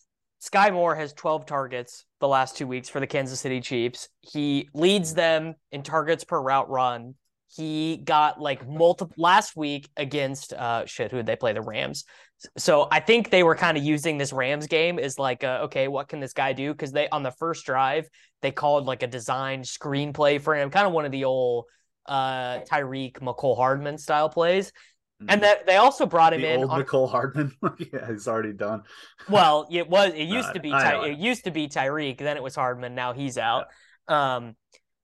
[0.42, 4.08] Skyy Moore has 12 targets the last two weeks for the Kansas City Chiefs.
[4.22, 7.16] He leads them in targets per route run.
[7.54, 11.12] He got like multiple last week against uh shit.
[11.12, 11.54] Who did they play?
[11.54, 12.06] The Rams.
[12.58, 15.90] So I think they were kind of using this Rams game as like, uh, okay,
[15.90, 16.72] what can this guy do?
[16.72, 18.08] Because they on the first drive
[18.42, 21.66] they called like a design screenplay for him, kind of one of the old
[22.06, 24.72] uh Tyreek Mecole Hardman style plays.
[25.28, 27.52] And that they also brought him the in old on, Mecole Hardman.
[27.78, 28.84] yeah, he's already done.
[29.28, 30.14] well, it was.
[30.14, 30.72] It used Uh, to be.
[30.72, 32.20] I Ty, it used to be Tyreek.
[32.20, 32.96] Then it was Hardman.
[32.96, 33.66] Now he's out.
[34.08, 34.56] Um,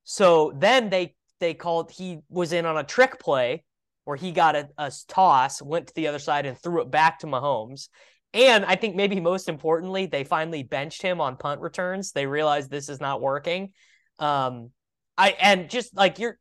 [0.05, 1.91] so then they they called.
[1.91, 3.63] He was in on a trick play
[4.05, 7.19] where he got a, a toss, went to the other side, and threw it back
[7.19, 7.89] to Mahomes.
[8.33, 12.11] And I think maybe most importantly, they finally benched him on punt returns.
[12.11, 13.71] They realized this is not working.
[14.19, 14.71] Um,
[15.17, 16.37] I and just like you're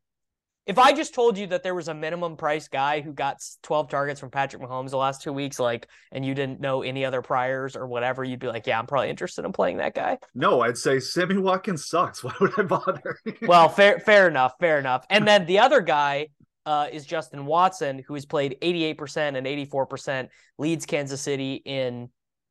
[0.66, 3.88] if I just told you that there was a minimum price guy who got 12
[3.88, 7.20] targets from Patrick Mahomes the last two weeks, like, and you didn't know any other
[7.20, 10.18] priors or whatever, you'd be like, yeah, I'm probably interested in playing that guy.
[10.35, 12.24] No, I'd say Sammy Watkins sucks.
[12.24, 13.18] Why would I bother?
[13.42, 15.05] Well, fair, fair enough, fair enough.
[15.11, 16.29] And then the other guy
[16.64, 22.09] uh, is Justin Watson, who has played 88% and 84%, leads Kansas City in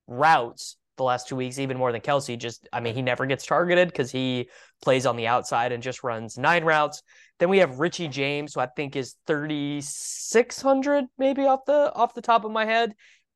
[0.08, 2.38] routes the last two weeks, even more than Kelce.
[2.38, 4.50] Just, I mean, he never gets targeted because he
[4.82, 7.02] plays on the outside and just runs nine routes.
[7.40, 12.22] Then we have Richie James, who I think is 3,600 maybe off the off the
[12.22, 12.92] top of my head,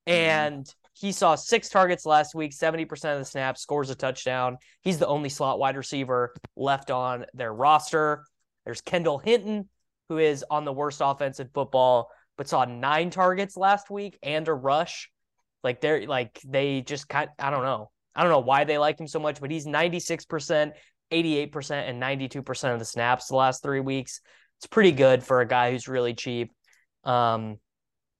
[0.07, 0.11] mm-hmm.
[0.11, 4.57] and he saw six targets last week, 70% of the snaps, scores a touchdown.
[4.81, 8.25] He's the only slot wide receiver left on their roster.
[8.65, 9.69] There's Kendall Hinton,
[10.09, 14.47] who is on the worst offense in football, but saw nine targets last week and
[14.47, 15.09] a rush.
[15.67, 17.91] Like they're like they just kind I don't know.
[18.15, 20.71] I don't know why they like him so much, but he's 96%,
[21.11, 24.21] 88%, and 92% of the snaps the last three weeks.
[24.59, 26.51] It's pretty good for a guy who's really cheap.
[27.03, 27.57] Um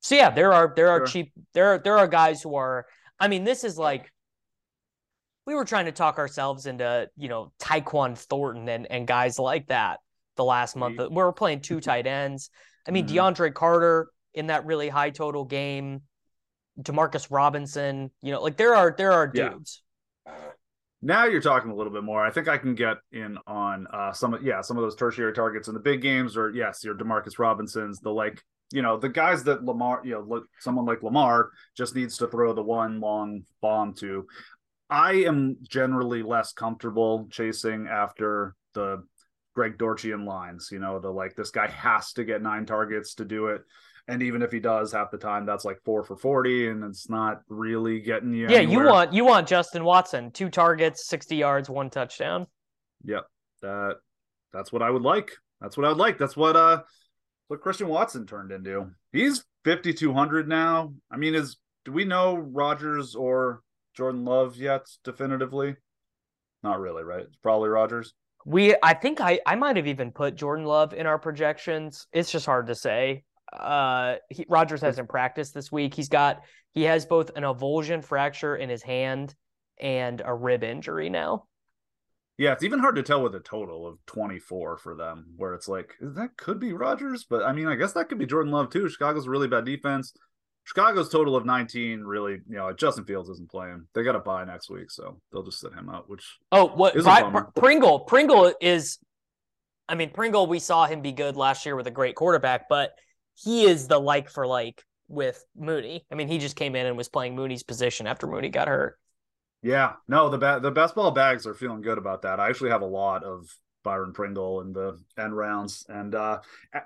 [0.02, 1.08] so yeah, there are there are Sure.
[1.08, 2.86] cheap there are there are guys who are
[3.18, 4.12] I mean, this is like
[5.46, 9.68] we were trying to talk ourselves into, you know, Tyquan Thornton and, and guys like
[9.68, 10.00] that
[10.36, 10.98] the last month.
[11.00, 12.50] We- We were playing two tight ends.
[12.86, 13.14] I mean, Mhm.
[13.36, 16.02] DeAndre Carter in that really high total game,
[16.82, 19.50] Demarcus Robinson, you know, like there are there are Yeah.
[19.50, 19.84] dudes.
[21.02, 22.26] now you're talking a little bit more.
[22.26, 25.34] I think I can get in on uh some of yeah, some of those tertiary
[25.34, 29.10] targets in the big games or yes, your Demarcus Robinsons, the like, you know, the
[29.10, 33.00] guys that Lamar, you know, look, someone like Lamar just needs to throw the one
[33.00, 34.28] long bomb to.
[34.90, 39.04] I am generally less comfortable chasing after the
[39.54, 43.26] Greg Dorchian lines, you know, the like this guy has to get nine targets to
[43.26, 43.62] do it.
[44.10, 47.10] And even if he does half the time, that's like four for 40, and it's
[47.10, 48.48] not really getting you.
[48.48, 52.48] Yeah, you want you want Justin Watson, two targets, 60 yards, one touchdown.
[53.04, 53.26] Yep.
[53.62, 53.96] That
[54.54, 55.32] that's what I would like.
[55.62, 56.18] That's what I would like.
[56.18, 56.84] That's what uh
[57.48, 58.92] what Christian Watson turned into.
[59.12, 60.94] He's 5200 now.
[61.12, 63.62] I mean, is do we know Rodgers or
[63.96, 65.76] Jordan Love yet definitively?
[66.64, 67.22] Not really, right?
[67.22, 68.14] It's probably Rodgers.
[68.46, 72.08] We I think I I might have even put Jordan Love in our projections.
[72.12, 73.24] It's just hard to say.
[73.52, 75.94] Uh he, Rodgers hasn't practiced this week.
[75.94, 76.42] He's got
[76.74, 79.36] he has both an avulsion fracture in his hand
[79.80, 81.46] and a rib injury now.
[82.38, 85.68] Yeah, it's even hard to tell with a total of 24 for them, where it's
[85.68, 88.70] like, that could be Rodgers, but I mean, I guess that could be Jordan Love
[88.70, 88.88] too.
[88.90, 90.14] Chicago's a really bad defense.
[90.64, 93.88] Chicago's total of 19 really, you know, Justin Fields isn't playing.
[93.96, 96.96] They got to bye next week, so they'll just sit him out, which Oh, what
[97.56, 99.00] Pringle, Pringle is
[99.90, 102.92] I mean, Pringle we saw him be good last year with a great quarterback, but
[103.38, 106.06] he is the like for like with Mooney.
[106.12, 108.98] I mean, he just came in and was playing Mooney's position after Mooney got hurt.
[109.62, 112.40] Yeah, no, the ba- the best ball bags are feeling good about that.
[112.40, 113.48] I actually have a lot of
[113.84, 116.40] Byron Pringle in the end rounds, and uh,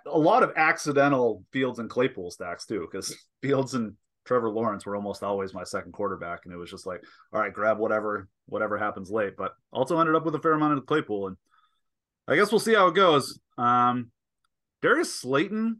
[0.05, 4.95] a lot of accidental Fields and Claypool stacks too, because Fields and Trevor Lawrence were
[4.95, 8.77] almost always my second quarterback, and it was just like, all right, grab whatever whatever
[8.77, 9.35] happens late.
[9.37, 11.37] But also ended up with a fair amount of Claypool, and
[12.27, 13.39] I guess we'll see how it goes.
[13.57, 14.11] Um,
[14.81, 15.79] Darius Slayton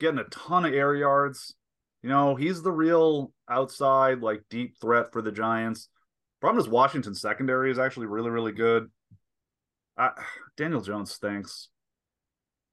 [0.00, 1.54] getting a ton of air yards.
[2.02, 5.88] You know, he's the real outside, like deep threat for the Giants.
[6.40, 8.90] Problem is, Washington's secondary is actually really, really good.
[9.96, 10.10] Uh,
[10.56, 11.68] Daniel Jones stinks.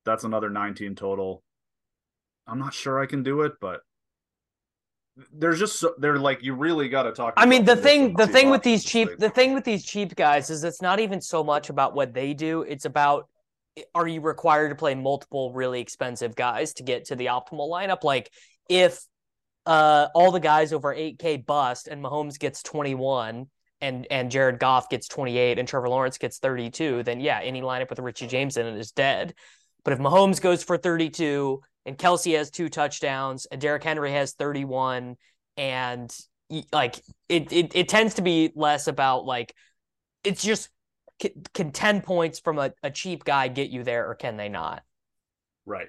[0.05, 1.41] That's another 19 total.
[2.45, 3.79] I'm not sure I can do it, but
[5.31, 7.35] there's just so, they're like you really got to talk.
[7.37, 10.49] I mean, the thing, the thing with these cheap, the thing with these cheap guys
[10.49, 12.63] is it's not even so much about what they do.
[12.63, 13.29] It's about
[13.95, 18.03] are you required to play multiple really expensive guys to get to the optimal lineup?
[18.03, 18.31] Like
[18.69, 19.03] if
[19.65, 23.47] uh, all the guys over 8K bust and Mahomes gets 21
[23.81, 27.89] and and Jared Goff gets 28 and Trevor Lawrence gets 32, then yeah, any lineup
[27.89, 29.33] with Richie James in it is dead.
[29.83, 34.33] But if Mahomes goes for 32 and Kelce has two touchdowns and Derrick Henry has
[34.33, 35.15] 31
[35.57, 36.15] and
[36.71, 39.53] like it, it it tends to be less about like
[40.23, 40.69] it's just
[41.19, 44.83] can 10 points from a, a cheap guy get you there or can they not?
[45.65, 45.87] Right.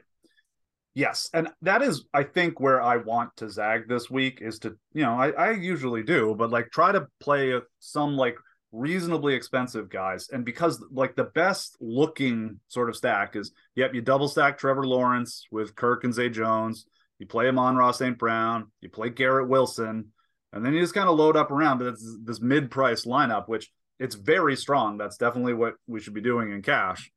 [0.94, 4.76] Yes, and that is, I think, where I want to zag this week is to,
[4.92, 8.37] you know, I, I usually do, but like try to play some like
[8.70, 14.02] reasonably expensive guys, and because like the best looking sort of stack is, yep, you
[14.02, 16.87] double stack Trevor Lawrence with Kirk and Zay Jones,
[17.18, 18.16] you play Amon-Ra St.
[18.16, 20.12] Brown, you play Garrett Wilson,
[20.52, 21.78] and then you just kind of load up around.
[21.78, 24.98] But it's this mid-price lineup, which it's very strong.
[24.98, 27.11] That's definitely what we should be doing in cash.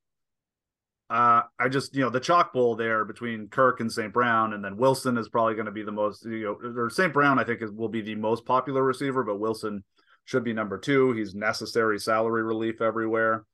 [1.09, 4.11] Uh, I just, you know, the chalk bowl there between Kirk and St.
[4.11, 7.13] Brown, and then Wilson is probably going to be the most, you know, or St.
[7.13, 9.83] Brown, I think, is, will be the most popular receiver, but Wilson
[10.25, 11.13] should be number two.
[11.13, 13.45] He's necessary salary relief everywhere.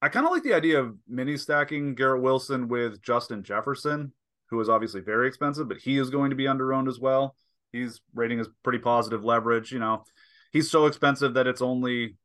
[0.00, 4.12] I kind of like the idea of mini stacking Garrett Wilson with Justin Jefferson,
[4.48, 7.36] who is obviously very expensive, but he is going to be under owned as well.
[7.70, 9.70] He's rating as pretty positive leverage.
[9.70, 10.04] You know,
[10.52, 12.16] he's so expensive that it's only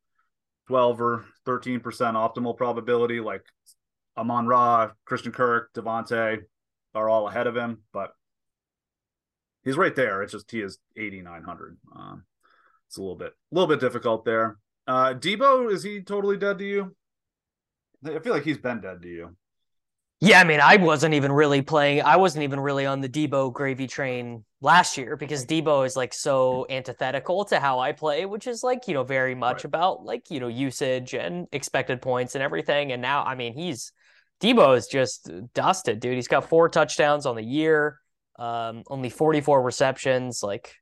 [0.68, 3.20] 12 or 13% optimal probability.
[3.20, 3.44] Like
[4.18, 6.42] Amon Ra, Christian Kirk, Davante
[6.94, 8.12] are all ahead of him, but
[9.64, 10.24] he's right there.
[10.24, 11.78] It's just he is 8,900.
[11.96, 12.24] Um,
[12.88, 14.58] it's a little bit, a little bit difficult there.
[14.88, 16.96] Uh, Deebo, is he totally dead to you?
[18.06, 19.36] I feel like he's been dead to you.
[20.20, 22.02] Yeah, I mean, I wasn't even really playing.
[22.02, 26.12] I wasn't even really on the Deebo gravy train last year because Deebo is like
[26.12, 29.66] so antithetical to how I play, which is like, you know, very much right.
[29.66, 32.92] about like, you know, usage and expected points and everything.
[32.92, 33.92] And now, I mean, he's
[34.42, 36.16] Deebo is just dusted, dude.
[36.16, 38.00] He's got four touchdowns on the year,
[38.40, 40.42] um, only 44 receptions.
[40.42, 40.74] Like,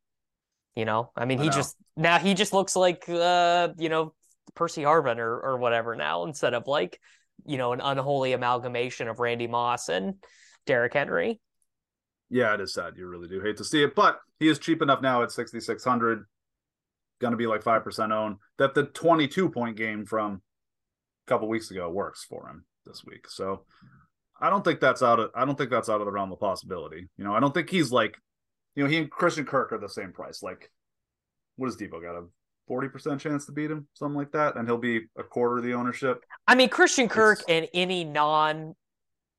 [0.77, 4.13] you know, I mean, he just now he just looks like, uh, you know,
[4.53, 7.01] Percy Harvin or, or whatever now instead of like,
[7.45, 10.15] you know, an unholy amalgamation of Randy Moss and
[10.65, 11.39] Derrick Henry.
[12.29, 12.93] Yeah, it is sad.
[12.97, 16.25] You really do hate to see it, but he is cheap enough now at 6,600.
[17.19, 20.41] Going to be like 5% owned that the 22 point game from
[21.25, 23.29] a couple weeks ago works for him this week.
[23.29, 23.63] So
[24.39, 26.39] I don't think that's out of I don't think that's out of the realm of
[26.39, 27.07] possibility.
[27.17, 28.17] You know, I don't think he's like,
[28.75, 30.43] you know, he and Christian Kirk are the same price.
[30.43, 30.69] Like,
[31.55, 32.25] what does Deebo got a
[32.67, 35.63] forty percent chance to beat him, something like that, and he'll be a quarter of
[35.63, 36.23] the ownership.
[36.47, 37.49] I mean, Christian Kirk it's...
[37.49, 38.75] and any non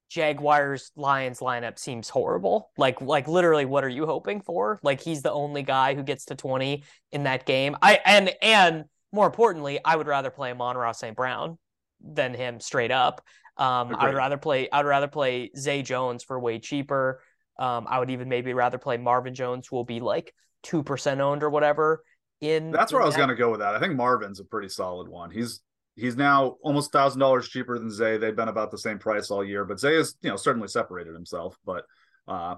[0.09, 2.71] Jaguars Lions lineup seems horrible.
[2.79, 4.79] Like like literally what are you hoping for?
[4.83, 7.77] Like he's the only guy who gets to 20 in that game.
[7.83, 11.17] I and and more importantly, I would rather play Amon-Ra St.
[11.17, 11.59] Brown
[12.01, 13.23] than him straight up.
[13.57, 14.69] Um, I would rather play.
[14.71, 17.23] I would rather play Zay Jones for way cheaper.
[17.59, 21.21] Um, I would even maybe rather play Marvin Jones, who will be like two percent
[21.21, 22.03] owned or whatever.
[22.41, 23.75] In that's where in I was going to go with that.
[23.75, 25.31] I think Marvin's a pretty solid one.
[25.31, 25.63] He's
[25.97, 28.19] he's now almost thousand dollars cheaper than Zay.
[28.19, 31.15] They've been about the same price all year, but Zay has you know certainly separated
[31.15, 31.57] himself.
[31.65, 31.85] But
[32.29, 32.57] uh,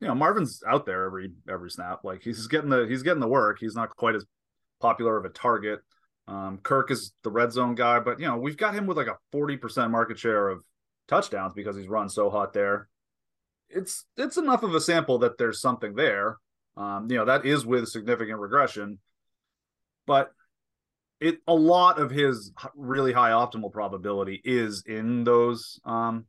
[0.00, 2.00] you know Marvin's out there every every snap.
[2.04, 3.58] Like he's getting the he's getting the work.
[3.60, 4.24] He's not quite as
[4.80, 5.80] popular of a target.
[6.28, 9.08] Um, Kirk is the red zone guy, but you know we've got him with like
[9.08, 10.62] a forty percent market share of
[11.08, 12.88] touchdowns because he's run so hot there.
[13.68, 16.38] It's it's enough of a sample that there's something there.
[16.76, 18.98] Um, you know that is with significant regression,
[20.06, 20.32] but
[21.20, 26.24] it a lot of his really high optimal probability is in those um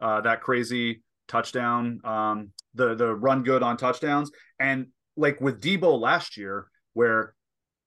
[0.00, 5.98] uh that crazy touchdown um the the run good on touchdowns and like with Deebo
[5.98, 7.34] last year where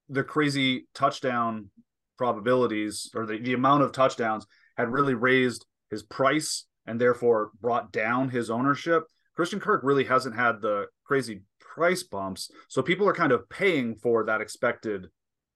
[0.10, 1.70] the crazy touchdown
[2.18, 7.92] probabilities or the, the amount of touchdowns had really raised his price and therefore brought
[7.92, 9.04] down his ownership.
[9.36, 11.42] Christian Kirk really hasn't had the crazy
[11.78, 12.50] price bumps.
[12.68, 15.08] So people are kind of paying for that expected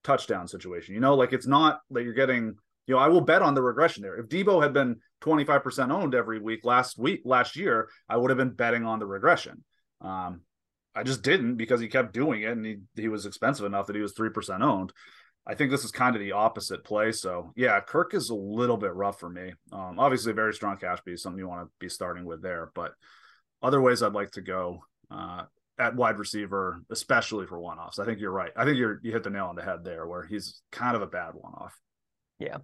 [0.04, 0.94] touchdown situation.
[0.94, 2.54] You know, like it's not that you're getting,
[2.86, 4.16] you know, I will bet on the regression there.
[4.16, 8.38] If Deebo had been 25% owned every week last week, last year, I would have
[8.38, 9.64] been betting on the regression.
[10.00, 10.42] Um,
[10.94, 13.96] I just didn't because he kept doing it and he, he was expensive enough that
[13.96, 14.92] he was 3% owned.
[15.44, 17.10] I think this is kind of the opposite play.
[17.10, 19.54] So yeah, Kirk is a little bit rough for me.
[19.72, 22.70] Um, obviously, very strong cash piece, something you want to be starting with there.
[22.76, 22.92] But
[23.60, 25.44] other ways I'd like to go uh,
[25.78, 27.98] at wide receiver, especially for one offs.
[27.98, 28.52] I think you're right.
[28.56, 31.02] I think you're you hit the nail on the head there, where he's kind of
[31.02, 31.74] a bad one off.
[32.38, 32.58] Yeah.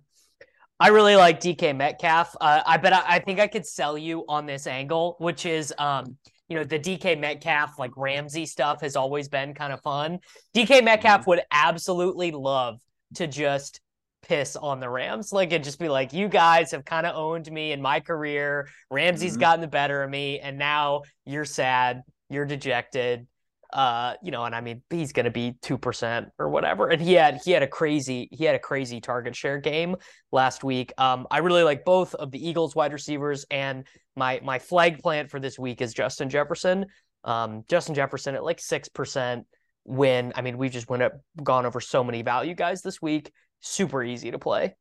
[0.81, 2.37] I really like DK Metcalf.
[2.41, 5.75] Uh, I bet I, I, think I could sell you on this angle, which is
[5.77, 6.17] um,
[6.49, 10.19] you know, the DK Metcalf, like Ramsey stuff has always been kind of fun.
[10.55, 11.31] DK Metcalf mm-hmm.
[11.31, 12.81] would absolutely love
[13.15, 13.81] to just
[14.23, 15.33] piss on the Rams.
[15.33, 18.69] Like it just be like, you guys have kind of owned me in my career.
[18.91, 19.41] Ramsey's mm-hmm.
[19.41, 23.27] gotten the better of me, and now you're sad, you're dejected
[23.73, 26.89] uh you know and i mean he's going to be 2% or whatever.
[26.89, 29.97] And he had he had a crazy he had a crazy target share game
[30.33, 30.93] last week.
[30.97, 33.85] Um i really like both of the eagles wide receivers and
[34.17, 36.87] my my flag plant for this week is justin jefferson.
[37.25, 39.45] Um justin jefferson at like 6%
[39.85, 41.13] when i mean we've just went up
[41.43, 43.31] gone over so many value guys this week.
[43.61, 44.77] Super easy to play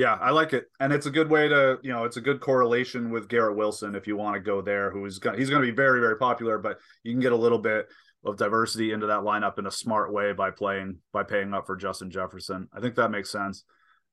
[0.00, 2.40] yeah, I like it, and it's a good way to, you know, it's a good
[2.40, 4.90] correlation with Garrett Wilson if you want to go there.
[4.90, 7.58] Who's going, he's going to be very, very popular, but you can get a little
[7.58, 7.86] bit
[8.24, 11.76] of diversity into that lineup in a smart way by playing by paying up for
[11.76, 12.66] Justin Jefferson.
[12.72, 13.64] I think that makes sense.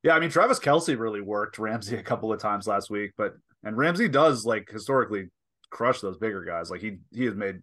[0.03, 3.35] Yeah, I mean Travis Kelce really worked Ramsey a couple of times last week, but
[3.63, 5.29] and Ramsey does like historically
[5.69, 6.69] crush those bigger guys.
[6.69, 7.59] Like he he has made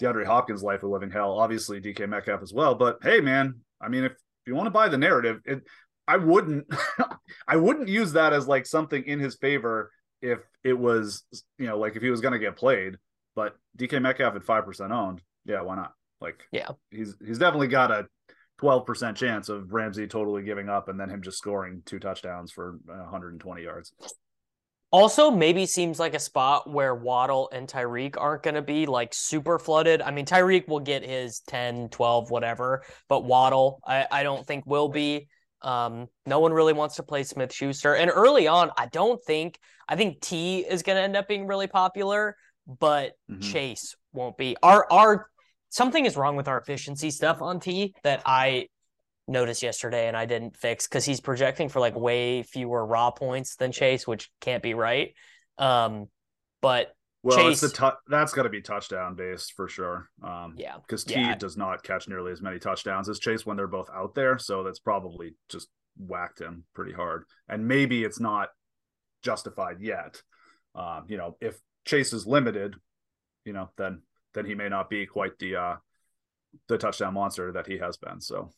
[0.00, 1.38] DeAndre Hopkins' life a living hell.
[1.38, 2.74] Obviously DK Metcalf as well.
[2.74, 5.62] But hey, man, I mean if if you want to buy the narrative, it
[6.06, 6.66] I wouldn't
[7.48, 11.24] I wouldn't use that as like something in his favor if it was
[11.58, 12.96] you know like if he was going to get played.
[13.34, 15.92] But DK Metcalf at five percent owned, yeah, why not?
[16.20, 18.06] Like yeah, he's he's definitely got a
[18.58, 22.52] twelve percent chance of Ramsey totally giving up and then him just scoring two touchdowns
[22.52, 23.92] for uh, 120 yards.
[24.92, 29.14] Also, maybe seems like a spot where Waddle and Tyreek aren't going to be like
[29.14, 30.02] super flooded.
[30.02, 34.66] I mean, Tyreek will get his 10, 12, whatever, but Waddle, I, I don't think
[34.66, 35.28] will be.
[35.62, 37.94] Um, no one really wants to play Smith Schuster.
[37.94, 41.66] And early on, I don't think I think Tee is gonna end up being really
[41.66, 43.40] popular, but mm-hmm.
[43.40, 44.56] Chase won't be.
[44.62, 45.26] Our our
[45.70, 48.68] something is wrong with our efficiency stuff on Tee that I
[49.28, 53.56] noticed yesterday and I didn't fix because he's projecting for like way fewer raw points
[53.56, 55.14] than Chase, which can't be right.
[55.58, 56.06] Um,
[56.60, 60.08] but well, Chase, it's the tu- that's got to be touchdown based for sure.
[60.22, 61.36] Um, yeah, because Tee yeah.
[61.36, 64.62] does not catch nearly as many touchdowns as Chase when they're both out there, so
[64.64, 67.24] that's probably just whacked him pretty hard.
[67.48, 68.48] And maybe it's not
[69.22, 70.20] justified yet.
[70.74, 72.74] Um, you know, if Chase is limited,
[73.44, 74.02] you know, then
[74.34, 75.76] then he may not be quite the uh
[76.68, 78.20] the touchdown monster that he has been.
[78.20, 78.50] So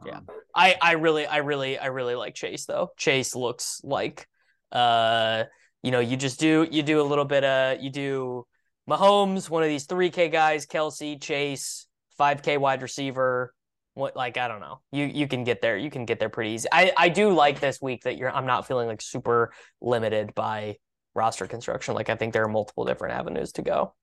[0.00, 0.20] um, yeah,
[0.54, 2.90] I I really I really I really like Chase though.
[2.96, 4.26] Chase looks like
[4.72, 5.44] uh
[5.82, 8.46] you know, you just do you do a little bit of you do
[8.88, 11.86] Mahomes, one of these 3K guys, Kelce, Chase,
[12.18, 13.54] 5K wide receiver.
[13.94, 14.80] What like I don't know.
[14.92, 15.76] You you can get there.
[15.76, 16.68] You can get there pretty easy.
[16.72, 20.76] I I do like this week that you're I'm not feeling like super limited by
[21.14, 21.94] roster construction.
[21.94, 23.94] Like I think there are multiple different avenues to go.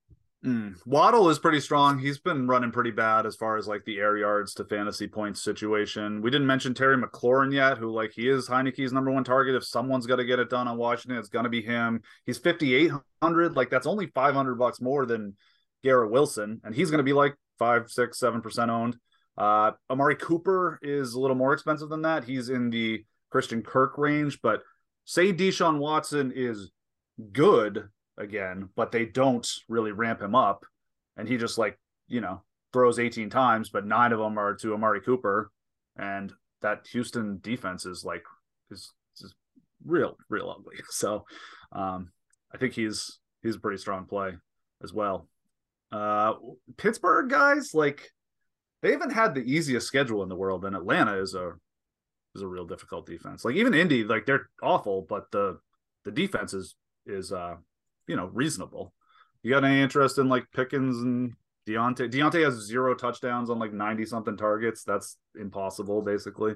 [0.45, 0.75] Mm.
[0.85, 1.97] Waddle is pretty strong.
[1.97, 5.41] He's been running pretty bad as far as like the air yards to fantasy points
[5.41, 6.21] situation.
[6.21, 9.55] We didn't mention Terry McLaurin yet, who like he is Heinicke's number one target.
[9.55, 12.01] If someone's got to get it done on Washington, it's gonna be him.
[12.25, 13.55] He's fifty eight hundred.
[13.55, 15.35] Like that's only five hundred bucks more than
[15.83, 18.95] Garrett Wilson, and he's gonna be like five, six, seven percent owned.
[19.37, 22.23] Uh, Amari Cooper is a little more expensive than that.
[22.23, 24.61] He's in the Christian Kirk range, but
[25.05, 26.71] say Deshaun Watson is
[27.31, 30.65] good again, but they don't really ramp him up.
[31.15, 32.41] And he just like, you know,
[32.73, 35.51] throws 18 times, but nine of them are to Amari Cooper.
[35.95, 38.23] And that Houston defense is like
[38.71, 39.35] is just
[39.85, 40.77] real, real ugly.
[40.89, 41.25] So
[41.71, 42.11] um,
[42.53, 44.33] I think he's he's a pretty strong play
[44.83, 45.27] as well.
[45.91, 46.33] Uh,
[46.77, 48.11] Pittsburgh guys, like
[48.81, 51.53] they haven't had the easiest schedule in the world, and Atlanta is a
[52.35, 53.43] is a real difficult defense.
[53.43, 55.59] Like even Indy, like they're awful, but the
[56.03, 57.55] the defense is is uh
[58.07, 58.93] you know reasonable.
[59.43, 61.33] You got any interest in like Pickens and
[61.67, 62.11] Diontae?
[62.11, 64.83] Diontae has zero touchdowns on like ninety something targets.
[64.83, 66.53] That's impossible, basically.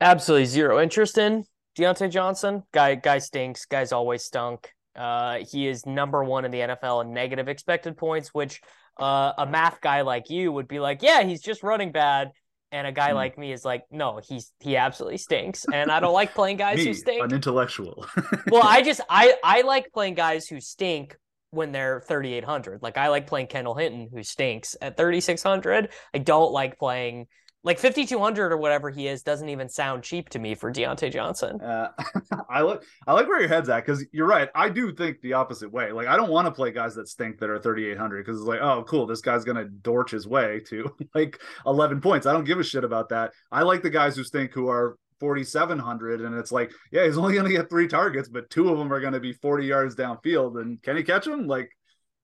[0.00, 1.44] Absolutely zero interest in
[1.78, 2.62] Diontae Johnson.
[2.72, 3.66] Guy guy stinks.
[3.66, 4.70] Guy's always stunk.
[4.96, 8.60] Uh, he is number one in the NFL in negative expected points, which
[9.00, 12.30] uh, a math guy like you would be like, yeah, he's just running bad.
[12.74, 13.14] And a guy mm.
[13.14, 16.78] like me is like, no, he's he absolutely stinks, and I don't like playing guys
[16.78, 17.22] me, who stink.
[17.22, 18.04] An intellectual.
[18.50, 21.16] well, I just I I like playing guys who stink
[21.50, 22.82] when they're 3800.
[22.82, 25.90] Like I like playing Kendall Hinton who stinks at 3600.
[26.12, 27.28] I don't like playing
[27.64, 31.60] like 5200 or whatever he is doesn't even sound cheap to me for Diontae Johnson.
[31.60, 31.88] Uh,
[32.50, 34.50] I like I like where your head's at because you're right.
[34.54, 35.90] I do think the opposite way.
[35.90, 38.60] Like I don't want to play guys that stink that are 3800 because it's like,
[38.60, 42.26] oh, cool, this guy's gonna dorch his way to like 11 points.
[42.26, 43.32] I don't give a shit about that.
[43.50, 47.34] I like the guys who stink who are 4700 and it's like, yeah, he's only
[47.34, 50.60] gonna get three targets, but two of them are gonna be 40 yards downfield.
[50.60, 51.46] And can he catch them?
[51.46, 51.70] Like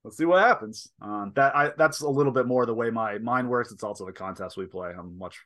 [0.04, 0.88] let's see what happens.
[1.00, 3.72] Um, that I that's a little bit more the way my mind works.
[3.72, 4.92] It's also the contest we play.
[4.96, 5.36] I'm much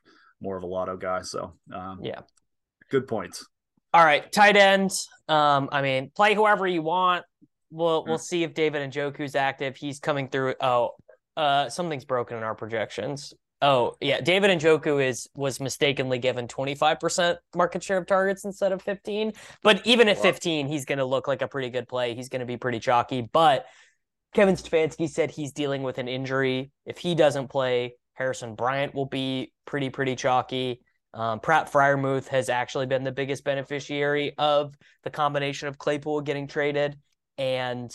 [0.41, 1.21] more of a lotto guy.
[1.21, 2.21] So um, yeah,
[2.89, 3.45] good points.
[3.93, 5.07] All right, tight ends.
[5.27, 7.25] Um, I mean, play whoever you want.
[7.71, 9.75] We'll we'll see if David Njoku's active.
[9.75, 10.55] He's coming through.
[10.61, 10.91] Oh,
[11.35, 13.33] uh, something's broken in our projections.
[13.61, 18.81] Oh yeah, David Njoku is was mistakenly given 25% market share of targets instead of
[18.81, 19.31] 15.
[19.63, 22.15] But even at 15, he's going to look like a pretty good play.
[22.15, 23.21] He's going to be pretty chalky.
[23.21, 23.65] But
[24.35, 26.69] Kevin Stefanski said he's dealing with an injury.
[26.85, 30.81] If he doesn't play, Harrison Bryant will be pretty, pretty chalky.
[31.13, 36.47] Um, Pat Freiermuth has actually been the biggest beneficiary of the combination of Claypool getting
[36.47, 36.97] traded
[37.37, 37.89] and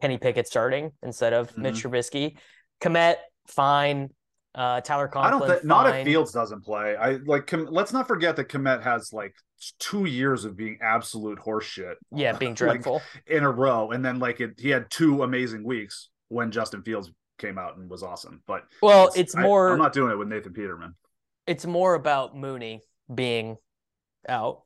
[0.00, 1.62] Kenny Pickett starting instead of mm-hmm.
[1.62, 2.36] Mitch Trubisky.
[2.80, 3.16] Kmet,
[3.48, 4.10] fine.
[4.54, 5.34] Uh, Tyler Conklin.
[5.34, 6.96] I don't think not if Fields doesn't play.
[6.96, 7.46] I like.
[7.48, 9.34] Com- let's not forget that Kmet has like
[9.80, 11.94] two years of being absolute horseshit.
[12.12, 15.64] Yeah, being dreadful like, in a row, and then like it, he had two amazing
[15.64, 18.42] weeks when Justin Fields came out and was awesome.
[18.46, 19.70] But well, it's, it's more.
[19.70, 20.94] I, I'm not doing it with Nathan Peterman.
[21.48, 22.80] It's more about Mooney
[23.12, 23.56] being
[24.28, 24.62] out.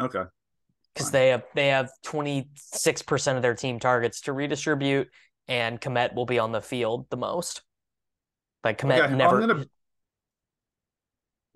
[0.00, 0.24] Okay.
[0.94, 5.08] Because they have they have 26 percent of their team targets to redistribute,
[5.46, 7.62] and Kmet will be on the field the most.
[8.64, 9.40] Like Kmet okay, never.
[9.40, 9.66] Gonna...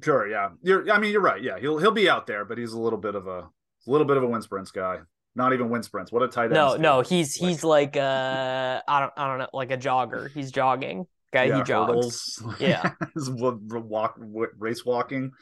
[0.02, 0.50] Sure, yeah.
[0.62, 0.90] You're.
[0.90, 1.42] I mean, you're right.
[1.42, 3.50] Yeah, he'll he'll be out there, but he's a little bit of a, a
[3.86, 4.98] little bit of a wind sprints guy.
[5.34, 6.10] Not even wind sprints.
[6.10, 6.54] What a tight end.
[6.54, 10.30] No, no, he's he's like uh, I don't I don't know, like a jogger.
[10.30, 11.06] He's jogging.
[11.32, 12.42] Guy, yeah, he jogs.
[12.58, 12.92] Yeah,
[13.28, 14.16] walk
[14.58, 15.32] race walking.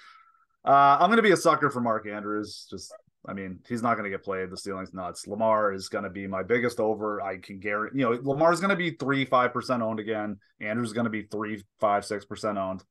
[0.65, 2.67] Uh, I'm gonna be a sucker for Mark Andrews.
[2.71, 2.93] Just
[3.27, 4.51] I mean, he's not going to get played.
[4.51, 5.27] The ceiling's nuts.
[5.27, 7.23] Lamar is going to be my biggest over.
[7.23, 10.37] I can guarantee, you know, Lamar's going to be three, 5% owned again.
[10.61, 12.85] Andrew's going to be three, five, 6% owned.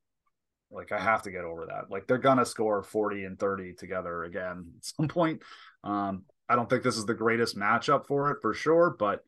[0.71, 1.91] Like, I have to get over that.
[1.91, 5.43] Like, they're going to score 40 and 30 together again at some point.
[5.84, 9.23] Um, I don't think this is the greatest matchup for it for sure, but,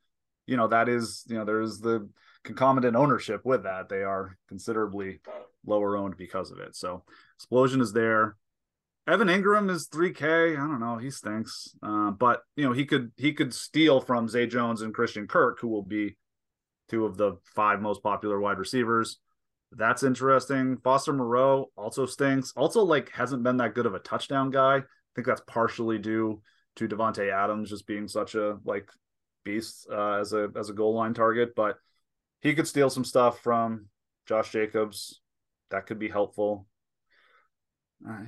[0.48, 2.10] you know, that is, you know, there's the
[2.44, 3.90] concomitant ownership with that.
[3.90, 5.20] They are considerably
[5.66, 6.76] lower owned because of it.
[6.76, 7.04] So,
[7.38, 8.38] explosion is there.
[9.08, 10.54] Evan Engram is 3K.
[10.54, 10.98] I don't know.
[10.98, 11.76] He stinks.
[11.84, 15.60] Uh, but you know, he could he could steal from Zay Jones and Christian Kirk,
[15.60, 16.18] who will be
[16.90, 19.20] two of the five most popular wide receivers.
[19.72, 20.78] That's interesting.
[20.84, 22.54] Foster Moreau also stinks.
[22.56, 24.78] Also, like hasn't been that good of a touchdown guy.
[24.78, 24.84] I
[25.16, 26.42] think that's partially due
[26.78, 28.90] to Davante Adams just being such a like
[29.44, 31.54] beast uh, as a as a goal line target.
[31.56, 31.78] But
[32.42, 33.88] he could steal some stuff from
[34.26, 35.22] Josh Jacobs.
[35.70, 36.68] That could be helpful.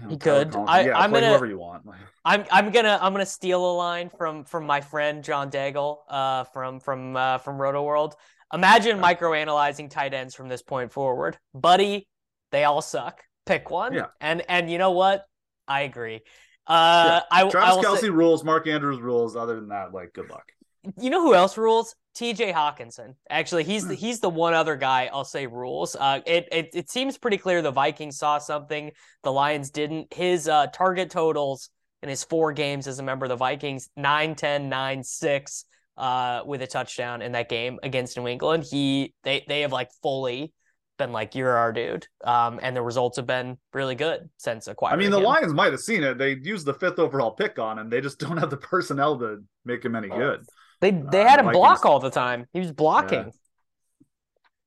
[0.09, 0.55] He could.
[0.55, 1.29] I, yeah, I'm gonna.
[1.29, 1.83] Whoever you want.
[2.25, 2.45] I'm.
[2.51, 2.97] I'm gonna.
[3.01, 7.37] I'm gonna steal a line from from my friend John Daigle, uh, from from uh,
[7.39, 8.13] from Rotoworld.
[8.53, 9.01] Imagine yeah.
[9.01, 12.07] micro analyzing tight ends from this point forward, buddy.
[12.51, 13.21] They all suck.
[13.45, 13.93] Pick one.
[13.93, 14.07] Yeah.
[14.21, 15.25] And and you know what?
[15.67, 16.21] I agree.
[16.65, 17.45] Uh, yeah.
[17.45, 18.43] I Travis I Kelce say, rules.
[18.43, 19.35] Mark Andrews rules.
[19.35, 20.51] Other than that, like, good luck.
[20.99, 21.95] You know who else rules?
[22.15, 23.15] TJ Hockenson.
[23.29, 23.99] Actually, he's the, hmm.
[23.99, 25.95] he's the one other guy I'll say rules.
[25.95, 28.91] Uh, it, it it seems pretty clear the Vikings saw something
[29.23, 30.13] the Lions didn't.
[30.13, 31.69] His uh, target totals
[32.01, 35.65] in his four games as a member of the Vikings 9 10 9 6
[35.97, 38.63] uh, with a touchdown in that game against New England.
[38.63, 40.53] He they they have like fully
[40.97, 42.07] been like you're our dude.
[42.23, 44.99] Um, and the results have been really good since acquiring.
[44.99, 45.23] I mean, the him.
[45.23, 46.17] Lions might have seen it.
[46.17, 47.89] They used the fifth overall pick on him.
[47.89, 50.45] They just don't have the personnel to make him any good.
[50.81, 51.57] They they uh, had him Vikings.
[51.59, 52.45] block all the time.
[52.53, 53.31] He was blocking.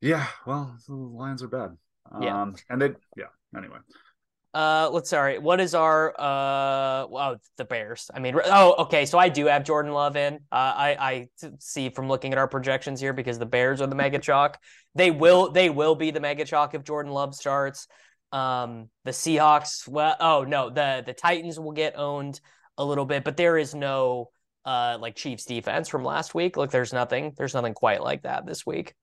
[0.00, 1.76] Yeah, yeah well, the Lions are bad.
[2.20, 2.42] Yeah.
[2.42, 3.26] Um, and they yeah.
[3.56, 3.78] Anyway,
[4.52, 5.38] Uh, let's sorry.
[5.38, 7.06] What is our uh?
[7.06, 8.11] Oh, the Bears.
[8.12, 9.06] I mean, oh, okay.
[9.06, 10.34] So I do have Jordan Love in.
[10.50, 11.28] Uh, I I
[11.61, 14.58] see from looking at our projections here because the Bears are the mega chalk.
[14.96, 17.86] They will they will be the mega chalk if Jordan Love starts.
[18.32, 19.86] Um, the Seahawks.
[19.86, 22.40] Well, oh no, the the Titans will get owned
[22.76, 24.30] a little bit, but there is no
[24.64, 26.56] uh like Chiefs defense from last week.
[26.56, 27.34] Look, there's nothing.
[27.36, 28.94] There's nothing quite like that this week.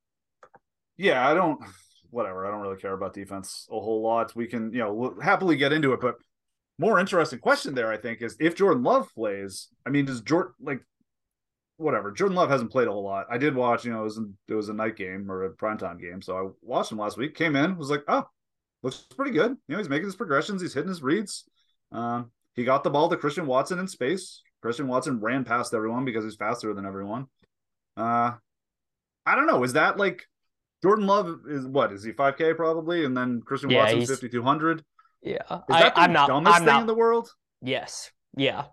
[0.98, 1.60] Yeah, I don't
[2.10, 2.46] whatever.
[2.46, 4.36] I don't really care about defense a whole lot.
[4.36, 6.16] We can, you know, we'll happily get into it, but
[6.80, 9.68] more interesting question there, I think, is if Jordan Love plays.
[9.86, 10.82] I mean, does Jordan like
[11.78, 12.12] whatever?
[12.12, 13.26] Jordan Love hasn't played a whole lot.
[13.30, 15.50] I did watch, you know, it was in, it was a night game or a
[15.52, 17.36] primetime game, so I watched him last week.
[17.36, 18.28] Came in, was like, oh,
[18.84, 19.52] looks pretty good.
[19.52, 21.46] You know, he's making his progressions, he's hitting his reads.
[21.92, 24.42] Um, he got the ball to Christian Watson in space.
[24.62, 27.28] Christian Watson ran past everyone because he's faster than everyone.
[27.96, 28.32] Uh,
[29.26, 29.64] I don't know.
[29.64, 30.24] Is that like
[30.84, 34.84] Jordan Love is what is he 5K probably, and then Christian yeah, Watson's 5200.
[35.22, 37.30] Yeah, is that the I'm not, dumbest I'm thing not, in the world?
[37.62, 38.12] Yes.
[38.36, 38.66] Yeah.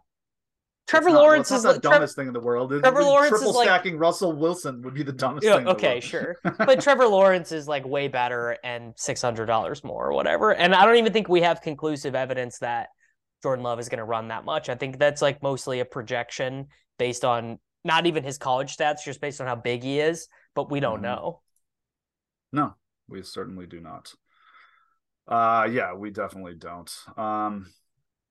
[0.87, 2.71] Trevor not, Lawrence well, is the dumbest thing in the world.
[2.71, 5.69] Trevor Lawrence triple is like, stacking Russell Wilson would be the dumbest yeah, thing.
[5.69, 10.13] okay, sure, but Trevor Lawrence is like way better and six hundred dollars more or
[10.13, 10.55] whatever.
[10.55, 12.89] And I don't even think we have conclusive evidence that
[13.45, 14.71] Jordan Love is going to run that much.
[14.71, 16.69] I think that's like mostly a projection
[16.99, 20.29] based on not even his college stats, just based on how big he is.
[20.55, 21.03] But we don't mm-hmm.
[21.03, 21.43] know.
[22.51, 22.75] No,
[23.07, 24.15] we certainly do not.
[25.29, 26.91] Uh yeah, we definitely don't.
[27.19, 27.67] Um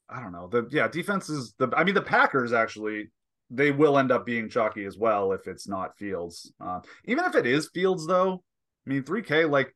[0.10, 0.48] I don't know.
[0.48, 3.12] The yeah, defense is the I mean the Packers actually
[3.52, 6.52] they will end up being chalky as well if it's not Fields.
[6.60, 8.42] Uh, even if it is Fields though,
[8.88, 9.76] I mean 3K like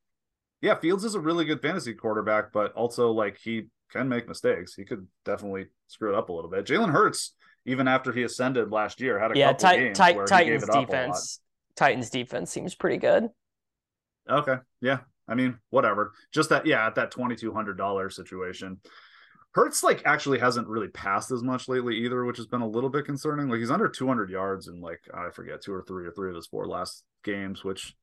[0.62, 4.74] yeah, Fields is a really good fantasy quarterback, but also like he can make mistakes.
[4.74, 6.66] He could definitely screw it up a little bit.
[6.66, 7.34] Jalen Hurts,
[7.66, 11.40] even after he ascended last year, had a yeah, couple games where Titans defense.
[11.76, 13.30] Titans defense seems pretty good.
[14.30, 14.56] Okay.
[14.82, 15.00] Yeah.
[15.28, 16.14] I mean, whatever.
[16.34, 18.80] Just that, yeah, at that twenty two hundred dollar situation.
[19.54, 22.90] Hurts like actually hasn't really passed as much lately either, which has been a little
[22.90, 23.50] bit concerning.
[23.50, 26.36] Like he's under 200 yards in like I forget two or three or three of
[26.36, 27.96] his four last games, which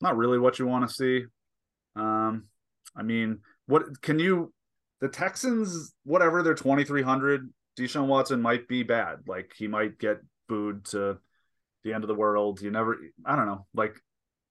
[0.00, 1.24] not really what you want to see.
[1.96, 2.44] Um,
[2.96, 4.52] I mean, what can you?
[5.00, 7.52] The Texans, whatever they're 2300.
[7.78, 9.20] Deshaun Watson might be bad.
[9.26, 10.18] Like he might get
[10.48, 11.18] booed to
[11.84, 12.60] the end of the world.
[12.60, 12.96] You never.
[13.24, 13.66] I don't know.
[13.74, 13.96] Like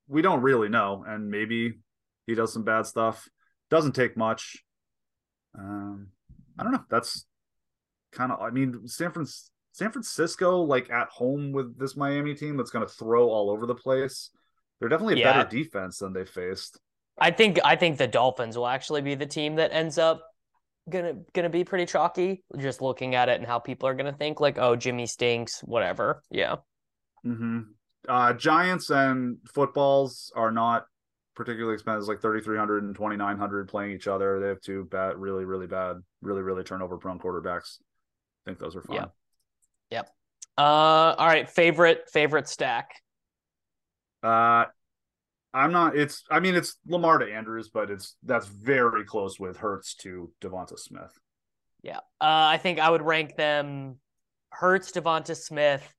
[0.08, 1.80] we don't really know, and maybe
[2.28, 3.28] he does some bad stuff.
[3.72, 4.64] Doesn't take much.
[5.58, 6.10] Um,
[6.60, 6.86] I don't know.
[6.90, 7.26] That's
[8.12, 8.42] kind of.
[8.42, 9.52] I mean, San Francisco.
[9.76, 13.66] San Francisco, like at home with this Miami team that's going to throw all over
[13.66, 14.30] the place.
[14.80, 15.34] They're definitely a yeah.
[15.34, 16.80] better defense than they faced.
[17.20, 20.24] I think I think the Dolphins will actually be the team that ends up
[20.90, 22.44] gonna gonna be pretty chalky.
[22.58, 26.22] Just looking at it and how people are gonna think like, oh, Jimmy stinks, whatever.
[26.30, 26.58] Yeah.
[27.26, 27.62] Mm-hmm.
[28.08, 30.86] Uh, Giants and footballs are not
[31.36, 34.40] particularly expensive, like 3,300 and 2,900 playing each other.
[34.40, 37.80] They have two bad, really, really bad, really, really turnover prone quarterbacks.
[38.46, 38.96] I think those are fun.
[38.96, 39.12] Yep.
[39.92, 40.10] Yep.
[40.58, 41.50] Uh, all right.
[41.50, 42.92] Favorite, favorite stack.
[44.24, 44.66] Uh,
[45.56, 49.58] I'm not, it's, I mean, it's Lamar to Andrews, but it's, that's very close with
[49.58, 51.18] Hurts to DeVonta Smith.
[51.82, 52.00] Yeah.
[52.20, 53.98] Uh, I think I would rank them
[54.50, 55.94] Hurts, DeVonta Smith,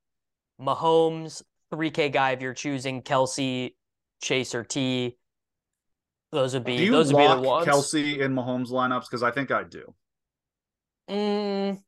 [0.61, 1.42] Mahomes,
[1.72, 3.74] 3K guy if you're choosing Kelce,
[4.22, 5.16] Chase, or Tee.
[6.32, 7.66] Those would be do you those would be the ones.
[7.66, 9.94] Kelce in Mahomes lineups because I think I do.
[11.09, 11.78] Mm,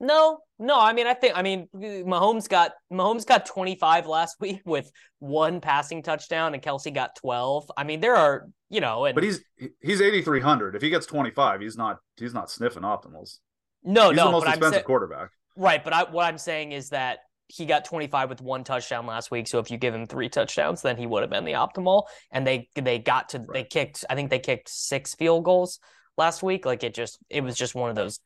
[0.00, 0.80] no, no.
[0.80, 5.60] I mean, I think I mean Mahomes got Mahomes got 25 last week with one
[5.60, 7.70] passing touchdown, and Kelce got 12.
[7.76, 9.40] I mean, there are you know, and, but he's
[9.80, 10.74] he's 8,300.
[10.74, 13.38] If he gets 25, he's not he's not sniffing optimals.
[13.82, 15.30] No, he's no, the most expensive quarterback.
[15.56, 19.30] Right, but I, what I'm saying is that he got 25 with one touchdown last
[19.30, 19.46] week.
[19.46, 22.04] So if you give him three touchdowns, then he would have been the optimal.
[22.30, 23.48] And they they got to right.
[23.52, 25.78] they kicked I think they kicked six field goals
[26.16, 26.64] last week.
[26.64, 28.20] Like it just it was just one of those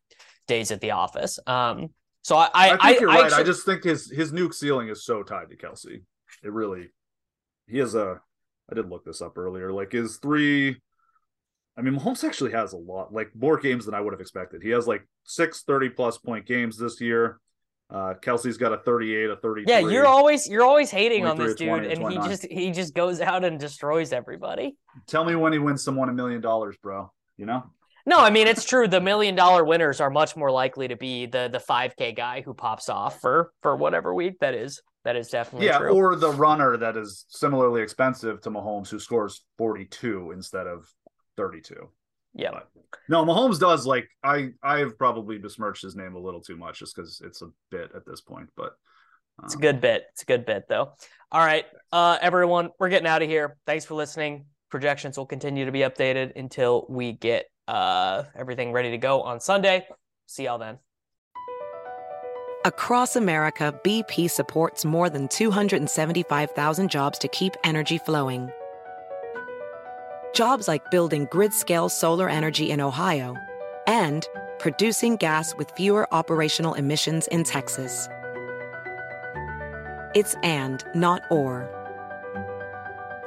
[0.47, 1.39] days at the office.
[1.47, 1.91] Um,
[2.29, 3.21] so I I, I think I, you're right.
[3.21, 6.03] I, actually, I just think his his nuke ceiling is so tied to Kelce.
[6.45, 6.91] It really
[7.67, 8.21] he has a
[8.71, 9.73] I did look this up earlier.
[9.73, 10.77] Like his three
[11.75, 14.63] I mean, Mahomes actually has a lot, like more games than I would have expected.
[14.63, 17.41] He has like six 30 plus point games this year.
[17.89, 19.65] Uh, Kelce's got a 38, a 30.
[19.67, 23.23] Yeah, you're always you're always hating on this dude, and he just he just goes
[23.23, 24.77] out and destroys everybody.
[25.07, 27.11] Tell me when he wins someone a million dollars, bro.
[27.39, 27.63] You know.
[28.09, 28.89] No, I mean it's true.
[28.89, 32.55] The million dollar winners are much more likely to be the the 5K guy who
[32.55, 34.81] pops off for for whatever week that is.
[35.05, 35.91] That is definitely yeah, true.
[35.91, 40.91] or the runner that is similarly expensive to Mahomes who scores 42 instead of
[41.37, 41.89] 32.
[42.33, 42.53] Yeah.
[42.53, 42.69] But,
[43.11, 46.79] no, Mahomes does like I I have probably besmirched his name a little too much
[46.79, 48.73] just because it's a bit at this point, but
[49.39, 50.05] um, it's a good bit.
[50.13, 50.95] It's a good bit though.
[51.31, 53.59] All right, uh, everyone, we're getting out of here.
[53.67, 54.47] Thanks for listening.
[54.71, 59.41] Projections will continue to be updated until we get uh, everything ready to go on
[59.41, 59.87] Sunday.
[60.27, 60.79] See y'all then.
[62.65, 68.51] Across America, BP supports more than 275,000 jobs to keep energy flowing.
[70.35, 73.37] Jobs like building grid scale solar energy in Ohio
[73.87, 74.27] and
[74.59, 78.09] producing gas with fewer operational emissions in Texas.
[80.15, 81.78] It's and, not or.